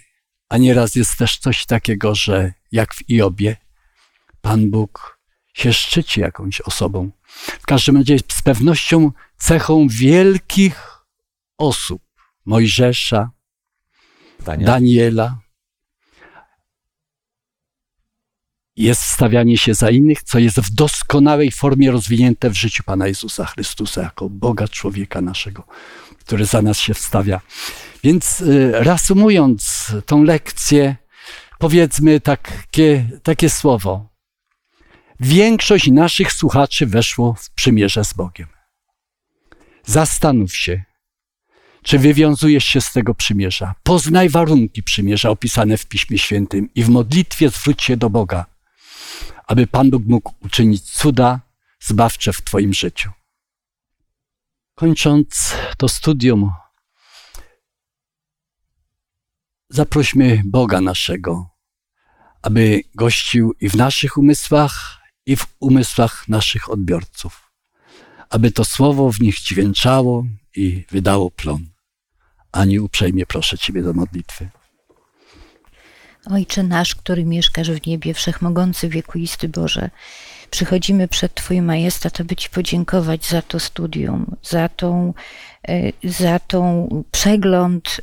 [0.49, 3.57] a nieraz jest też coś takiego, że jak w Iobie,
[4.41, 5.21] Pan Bóg
[5.55, 7.11] się szczyci jakąś osobą.
[7.61, 11.05] W każdym razie z pewnością cechą wielkich
[11.59, 12.03] osób,
[12.45, 13.31] Mojżesza,
[14.41, 14.67] Daniel?
[14.67, 15.39] Daniela,
[18.77, 23.45] jest stawianie się za innych, co jest w doskonałej formie rozwinięte w życiu Pana Jezusa
[23.45, 25.67] Chrystusa, jako Boga człowieka naszego,
[26.19, 27.41] który za nas się wstawia.
[28.05, 30.97] Więc y, reasumując tą lekcję,
[31.59, 34.09] powiedzmy takie, takie słowo.
[35.21, 38.47] Większość naszych słuchaczy weszło w przymierze z Bogiem.
[39.85, 40.83] Zastanów się,
[41.83, 43.75] czy wywiązujesz się z tego przymierza.
[43.83, 48.47] Poznaj warunki przymierza opisane w Piśmie Świętym i w modlitwie zwróć się do Boga,
[49.47, 51.41] aby Pan Bóg mógł uczynić cuda
[51.81, 53.11] zbawcze w Twoim życiu.
[54.75, 56.53] Kończąc to studium,
[59.69, 61.51] zaprośmy Boga naszego,
[62.43, 67.53] aby gościł i w naszych umysłach, i w umysłach naszych odbiorców,
[68.31, 70.25] aby to słowo w nich dźwięczało
[70.57, 71.67] i wydało plon.
[72.53, 74.49] Ani uprzejmie proszę Ciebie do modlitwy.
[76.31, 79.91] Ojcze nasz, który mieszkasz w niebie, wszechmogący wiekuisty Boże,
[80.51, 85.15] przychodzimy przed Twój majestat, aby Ci podziękować za to studium, za tą,
[85.69, 88.01] e, za tą przegląd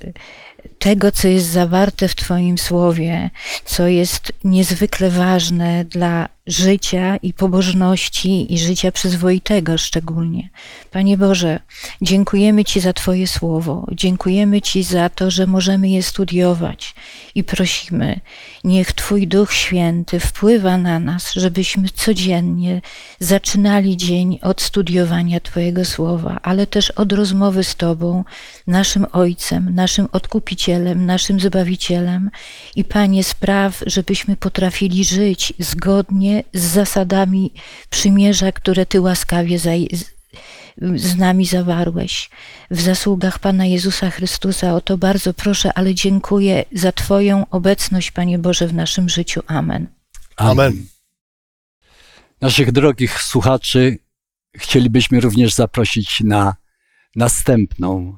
[0.79, 3.29] tego, co jest zawarte w Twoim słowie,
[3.65, 10.49] co jest niezwykle ważne dla życia i pobożności i życia przyzwoitego szczególnie.
[10.91, 11.59] Panie Boże,
[12.01, 16.95] dziękujemy Ci za Twoje słowo, dziękujemy Ci za to, że możemy je studiować.
[17.35, 18.19] I prosimy,
[18.63, 22.81] niech Twój Duch Święty wpływa na nas, żebyśmy codziennie
[23.19, 28.23] zaczynali dzień od studiowania Twojego słowa, ale też od rozmowy z Tobą,
[28.67, 32.29] naszym Ojcem, naszym Odkupicielem, naszym Zbawicielem.
[32.75, 37.53] I Panie spraw, żebyśmy potrafili żyć zgodnie z zasadami
[37.89, 40.13] przymierza, które Ty łaskawie z-
[41.17, 42.29] nami zawarłeś.
[42.71, 48.39] W zasługach Pana Jezusa Chrystusa o to bardzo proszę, ale dziękuję za Twoją obecność, Panie
[48.39, 49.41] Boże, w naszym życiu.
[49.47, 49.87] Amen.
[50.35, 50.85] Amen.
[52.41, 53.97] Naszych drogich słuchaczy
[54.57, 56.55] chcielibyśmy również zaprosić na
[57.15, 58.17] następną,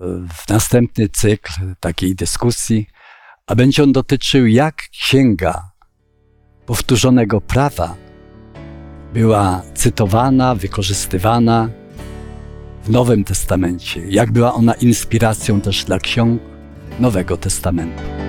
[0.00, 2.86] w następny cykl takiej dyskusji,
[3.46, 5.70] a będzie on dotyczył, jak księga
[6.66, 7.94] powtórzonego prawa
[9.14, 11.68] była cytowana, wykorzystywana
[12.84, 16.42] w Nowym Testamencie, jak była ona inspiracją też dla ksiąg
[17.00, 18.25] Nowego Testamentu.